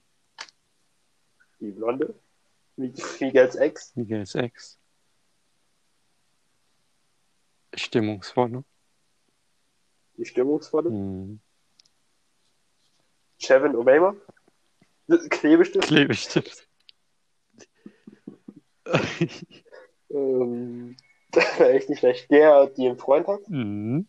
die 1.61 1.71
Blonde. 1.71 2.15
Miguels 2.77 3.55
Ex. 3.55 3.95
Miguels 3.95 4.35
Ex. 4.35 4.79
Stimmungsvolle. 7.75 8.65
Die 10.17 10.25
Stimmungsvolle. 10.25 10.91
Hm. 10.91 11.41
Chevin 13.39 13.77
Obama. 13.77 14.15
Klebestift. 15.31 15.87
Klebestift. 15.87 16.69
Ähm, 20.11 20.97
echt 21.59 21.89
nicht 21.89 21.99
schlecht. 22.01 22.31
Der, 22.31 22.67
die 22.67 22.89
einen 22.89 22.99
Freund 22.99 23.27
hat. 23.27 23.49
mhm. 23.49 24.07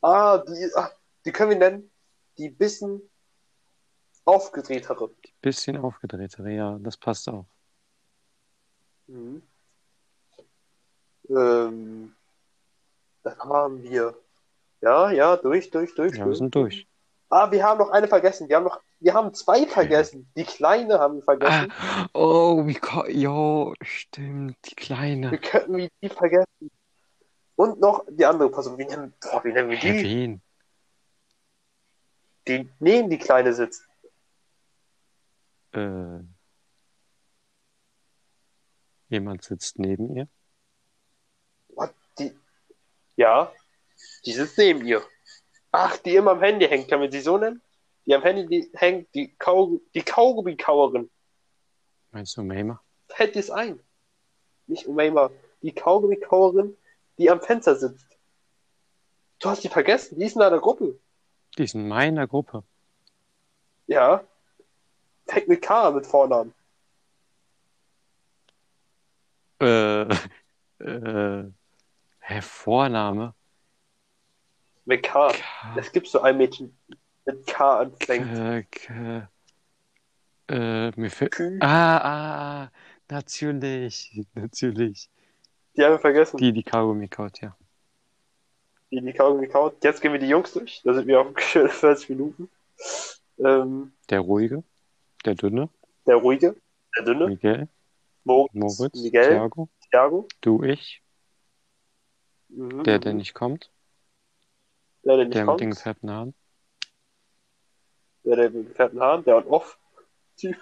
Ah, 0.00 0.38
die, 0.38 0.70
ah, 0.74 0.90
die 1.24 1.32
können 1.32 1.50
wir 1.50 1.58
nennen. 1.58 1.90
Die 2.36 2.50
bisschen 2.50 3.00
aufgedrehtere. 4.24 5.10
Bisschen 5.40 5.78
aufgedrehter, 5.78 6.46
ja, 6.48 6.78
das 6.78 6.96
passt 6.96 7.28
auch. 7.28 7.46
Mhm. 9.06 9.42
Ähm, 11.28 12.14
dann 13.22 13.38
haben 13.38 13.82
wir. 13.82 14.14
Ja, 14.80 15.10
ja, 15.10 15.36
durch, 15.36 15.70
durch, 15.70 15.94
durch. 15.94 16.16
Ja, 16.16 16.26
wir 16.26 16.34
sind 16.34 16.54
durch. 16.54 16.86
Ah, 17.30 17.50
wir 17.50 17.64
haben 17.64 17.78
noch 17.78 17.90
eine 17.90 18.06
vergessen. 18.06 18.48
Wir 18.48 18.56
haben 18.56 18.64
noch, 18.64 18.80
wir 19.00 19.14
haben 19.14 19.34
zwei 19.34 19.66
vergessen. 19.66 20.30
Die 20.36 20.44
kleine 20.44 20.98
haben 20.98 21.16
wir 21.16 21.22
vergessen. 21.22 21.72
Ah, 21.78 22.08
oh, 22.14 22.66
wie 22.66 22.78
jo, 23.12 23.74
stimmt, 23.82 24.56
die 24.64 24.70
Wir 24.70 24.76
Kleine. 24.76 25.38
könnten 25.38 25.76
wir 25.76 25.88
die 26.02 26.08
vergessen. 26.08 26.70
Und 27.56 27.80
noch 27.80 28.04
die 28.08 28.24
andere 28.24 28.50
Person. 28.50 28.78
Wie 28.78 28.84
nennen, 28.84 29.14
boah, 29.20 29.44
wie 29.44 29.52
nennen 29.52 29.70
wir 29.70 29.78
die? 29.78 30.02
wen? 30.02 30.42
Die 32.48 32.68
neben 32.78 33.10
die 33.10 33.18
Kleine 33.18 33.52
sitzt. 33.52 33.86
Äh, 35.72 36.20
jemand 39.08 39.42
sitzt 39.44 39.78
neben 39.78 40.14
ihr. 40.16 40.28
What? 41.68 41.94
Die, 42.18 42.36
ja, 43.16 43.52
die 44.24 44.32
sitzt 44.32 44.58
neben 44.58 44.84
ihr. 44.84 45.02
Ach, 45.72 45.96
die 45.98 46.16
immer 46.16 46.32
am 46.32 46.42
Handy 46.42 46.66
hängt. 46.66 46.88
Kann 46.88 47.00
man 47.00 47.10
sie 47.10 47.20
so 47.20 47.38
nennen? 47.38 47.60
Die 48.06 48.14
am 48.14 48.22
Handy 48.22 48.70
hängt. 48.74 49.14
Die, 49.14 49.34
Kau, 49.38 49.80
die 49.94 50.02
Kaugummi-Kauerin. 50.02 51.10
Meinst 52.10 52.36
du 52.36 52.42
Mama? 52.42 52.80
Fällt 53.08 53.34
dir's 53.34 53.50
ein? 53.50 53.80
Nicht 54.66 54.86
Umayma. 54.86 55.30
Die 55.62 55.72
Kaugummi-Kauerin, 55.72 56.76
die 57.18 57.30
am 57.30 57.40
Fenster 57.40 57.76
sitzt. 57.76 58.06
Du 59.38 59.48
hast 59.48 59.64
die 59.64 59.68
vergessen. 59.68 60.18
Die 60.18 60.26
ist 60.26 60.36
in 60.36 60.42
einer 60.42 60.60
Gruppe. 60.60 60.98
Die 61.56 61.64
ist 61.64 61.74
in 61.74 61.88
meiner 61.88 62.26
Gruppe. 62.26 62.62
Ja. 63.86 64.24
Fängt 65.26 65.48
mit 65.48 65.62
K 65.62 65.90
mit 65.90 66.06
Vornamen. 66.06 66.54
Äh, 69.60 70.02
äh, 70.78 71.50
hä, 72.20 72.40
Vorname? 72.42 73.34
Mit 74.84 75.02
K. 75.02 75.28
K, 75.28 75.76
Es 75.76 75.92
gibt 75.92 76.08
so 76.08 76.20
ein 76.20 76.36
Mädchen 76.36 76.76
mit 77.26 77.46
K 77.46 77.78
anfängt. 77.80 78.26
K, 78.26 78.62
K, 78.70 79.28
äh, 80.48 80.90
mir 81.00 81.10
fällt, 81.10 81.40
ah, 81.60 81.96
ah, 81.98 82.62
ah, 82.64 82.70
natürlich, 83.10 84.26
natürlich. 84.34 85.08
Die 85.76 85.82
haben 85.84 85.92
wir 85.92 85.98
vergessen. 85.98 86.36
Die, 86.36 86.52
die 86.52 86.62
Kaugummi 86.62 87.08
kaut, 87.08 87.40
ja. 87.40 87.56
Die, 88.90 89.00
die 89.00 89.12
Kaugummi 89.12 89.48
kaut. 89.48 89.82
Jetzt 89.82 90.00
gehen 90.00 90.12
wir 90.12 90.20
die 90.20 90.28
Jungs 90.28 90.52
durch. 90.52 90.82
Da 90.84 90.94
sind 90.94 91.06
wir 91.06 91.20
auf 91.20 91.28
schöne 91.40 91.68
40 91.70 92.10
Minuten. 92.10 92.48
Ähm, 93.38 93.92
Der 94.10 94.20
ruhige, 94.20 94.62
der 95.24 95.34
dünne, 95.34 95.68
der 96.06 96.16
Ruhige. 96.16 96.54
Der 96.96 97.04
Dünne. 97.04 97.26
Miguel, 97.28 97.68
Moritz. 98.22 98.54
Moritz, 98.54 99.02
Miguel. 99.02 99.28
Thiago, 99.30 99.68
Thiago. 99.90 100.28
du, 100.42 100.62
ich, 100.62 101.00
Mhm. 102.48 102.84
der, 102.84 103.00
der 103.00 103.14
nicht 103.14 103.34
kommt, 103.34 103.72
Der, 105.02 105.16
der 105.16 105.24
nicht 105.24 105.34
der 105.34 105.42
mit 105.42 105.48
kommt. 105.48 105.60
den 105.60 105.70
gefärbten 105.70 106.10
Haaren, 106.10 106.34
Der, 108.24 108.36
der 108.36 108.50
mit 108.50 108.68
gefärbten 108.68 109.00
Haaren. 109.00 109.24
Der 109.24 109.36
On-Off. 109.36 109.78
Typ. 110.36 110.56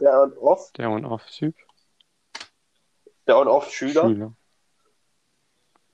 Der 0.00 0.20
On-Off. 0.20 0.72
der 0.72 0.90
On-Off-Typ, 0.90 1.54
Der 3.26 3.38
On-Off-Schüler. 3.38 4.02
Schüler, 4.02 4.32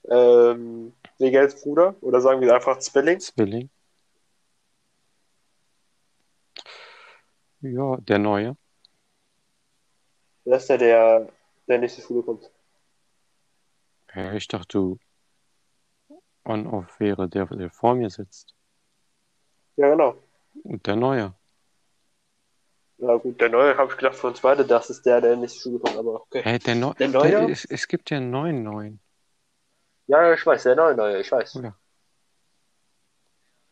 Ähm, 0.09 0.93
Miguels 1.19 1.61
Bruder. 1.61 1.95
Oder 2.01 2.21
sagen 2.21 2.41
wir 2.41 2.53
einfach 2.53 2.79
Zwilling. 2.79 3.19
Zwilling. 3.19 3.69
Ja, 7.61 7.97
der 7.97 8.19
Neue. 8.19 8.55
Das 10.45 10.63
ist 10.63 10.69
der, 10.69 10.77
der, 10.77 11.31
der 11.67 11.87
zur 11.89 12.03
Schule 12.03 12.23
kommt. 12.23 12.49
Ja, 14.15 14.33
ich 14.33 14.47
dachte, 14.47 14.67
du 14.77 14.99
On-Off 16.45 16.99
wäre 16.99 17.29
der, 17.29 17.45
der 17.45 17.69
vor 17.69 17.93
mir 17.93 18.09
sitzt. 18.09 18.55
Ja, 19.75 19.89
genau. 19.89 20.15
Und 20.63 20.85
der 20.87 20.95
Neue. 20.95 21.33
Ja, 22.97 23.15
gut, 23.15 23.39
der 23.39 23.49
Neue 23.49 23.77
habe 23.77 23.91
ich 23.91 23.97
gedacht 23.97 24.15
von 24.15 24.31
uns 24.31 24.41
beide, 24.41 24.65
das 24.65 24.89
ist 24.89 25.05
der, 25.05 25.21
der 25.21 25.37
nicht 25.37 25.53
zur 25.59 25.71
Schule 25.71 25.79
kommt, 25.79 25.97
aber 25.97 26.21
okay. 26.21 26.41
Hä, 26.43 26.59
der, 26.59 26.75
Neu 26.75 26.93
Der 26.95 27.07
Neue? 27.07 27.49
es, 27.49 27.63
es 27.65 27.87
gibt 27.87 28.09
ja 28.09 28.17
einen 28.17 28.29
neuen 28.29 28.63
Neuen. 28.63 28.99
Ja, 30.07 30.33
ich 30.33 30.45
weiß, 30.45 30.63
der 30.63 30.75
Neue, 30.75 30.95
Neue, 30.95 31.21
ich 31.21 31.31
weiß. 31.31 31.53
Ja. 31.63 31.75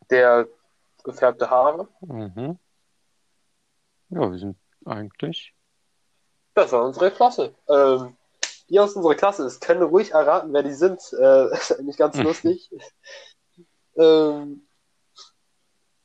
Der 0.09 0.47
gefärbte 1.03 1.49
Haare. 1.49 1.89
Mhm. 2.01 2.57
Ja, 4.09 4.31
wir 4.31 4.39
sind 4.39 4.57
eigentlich. 4.85 5.53
Das 6.53 6.71
war 6.71 6.85
unsere 6.85 7.11
Klasse. 7.11 7.53
Ähm, 7.67 8.15
die 8.69 8.79
aus 8.79 8.93
unserer 8.93 9.15
Klasse 9.15 9.45
ist, 9.45 9.61
können 9.61 9.83
ruhig 9.83 10.11
erraten, 10.11 10.53
wer 10.53 10.63
die 10.63 10.73
sind. 10.73 11.01
Äh, 11.13 11.53
ist 11.53 11.79
nicht 11.81 11.99
ganz 11.99 12.17
lustig. 12.21 12.71
ähm, 13.97 14.67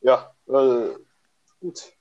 ja, 0.01 0.32
äh, 0.61 0.95
gut. 1.59 1.93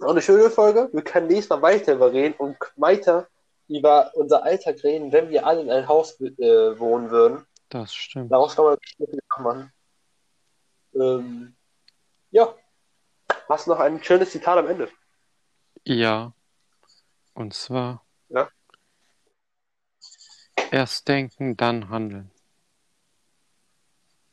Auch 0.00 0.10
eine 0.10 0.22
schöne 0.22 0.50
Folge. 0.50 0.88
Wir 0.92 1.02
können 1.02 1.26
nächstes 1.26 1.50
Mal 1.50 1.62
weiter 1.62 1.94
über 1.94 2.12
reden 2.12 2.34
und 2.38 2.56
weiter 2.76 3.28
über 3.68 4.10
unser 4.14 4.42
Alltag 4.42 4.82
reden, 4.82 5.12
wenn 5.12 5.30
wir 5.30 5.46
alle 5.46 5.60
in 5.60 5.70
einem 5.70 5.88
Haus 5.88 6.20
äh, 6.20 6.78
wohnen 6.78 7.10
würden. 7.10 7.46
Das 7.68 7.94
stimmt. 7.94 8.32
Daraus 8.32 8.56
kann 8.56 8.64
man 8.64 8.78
viel 8.96 9.20
machen. 9.38 9.72
Ähm, 10.94 11.54
ja. 12.30 12.54
Hast 13.48 13.66
du 13.66 13.70
noch 13.70 13.80
ein 13.80 14.02
schönes 14.02 14.30
Zitat 14.30 14.58
am 14.58 14.68
Ende? 14.68 14.88
Ja. 15.84 16.32
Und 17.34 17.54
zwar. 17.54 18.04
Ja. 18.28 18.48
Erst 20.70 21.08
denken, 21.08 21.56
dann 21.56 21.88
handeln. 21.90 22.30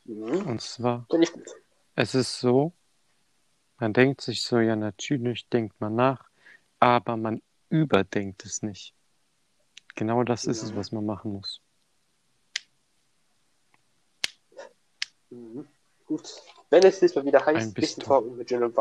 Mhm. 0.06 0.48
Und 0.48 0.62
zwar, 0.62 1.06
Finde 1.10 1.26
ich 1.26 1.34
gut. 1.34 1.48
es 1.96 2.16
ist 2.16 2.40
so, 2.40 2.74
man 3.80 3.94
denkt 3.94 4.22
sich 4.22 4.44
so, 4.44 4.60
ja, 4.60 4.76
natürlich 4.76 5.48
denkt 5.50 5.80
man 5.80 5.96
nach, 5.96 6.30
aber 6.80 7.18
man 7.18 7.42
überdenkt 7.70 8.46
es 8.46 8.62
nicht. 8.62 8.94
Genau 9.96 10.24
das 10.24 10.46
ist 10.46 10.62
es, 10.64 10.72
Mhm. 10.72 10.76
was 10.78 10.92
man 10.92 11.06
machen 11.06 11.34
muss. 11.34 11.62
Mhm. 15.30 15.68
Gut. 16.06 16.42
Wenn 16.70 16.84
es 16.84 17.02
nächstes 17.02 17.16
Mal 17.16 17.26
wieder 17.26 17.46
heißt, 17.46 17.56
Ein 17.56 17.78
Wissen 17.78 18.00
Bistum. 18.00 18.04
talken 18.04 18.38
mit. 18.38 18.48
Gin 18.48 18.64
und 18.64 18.76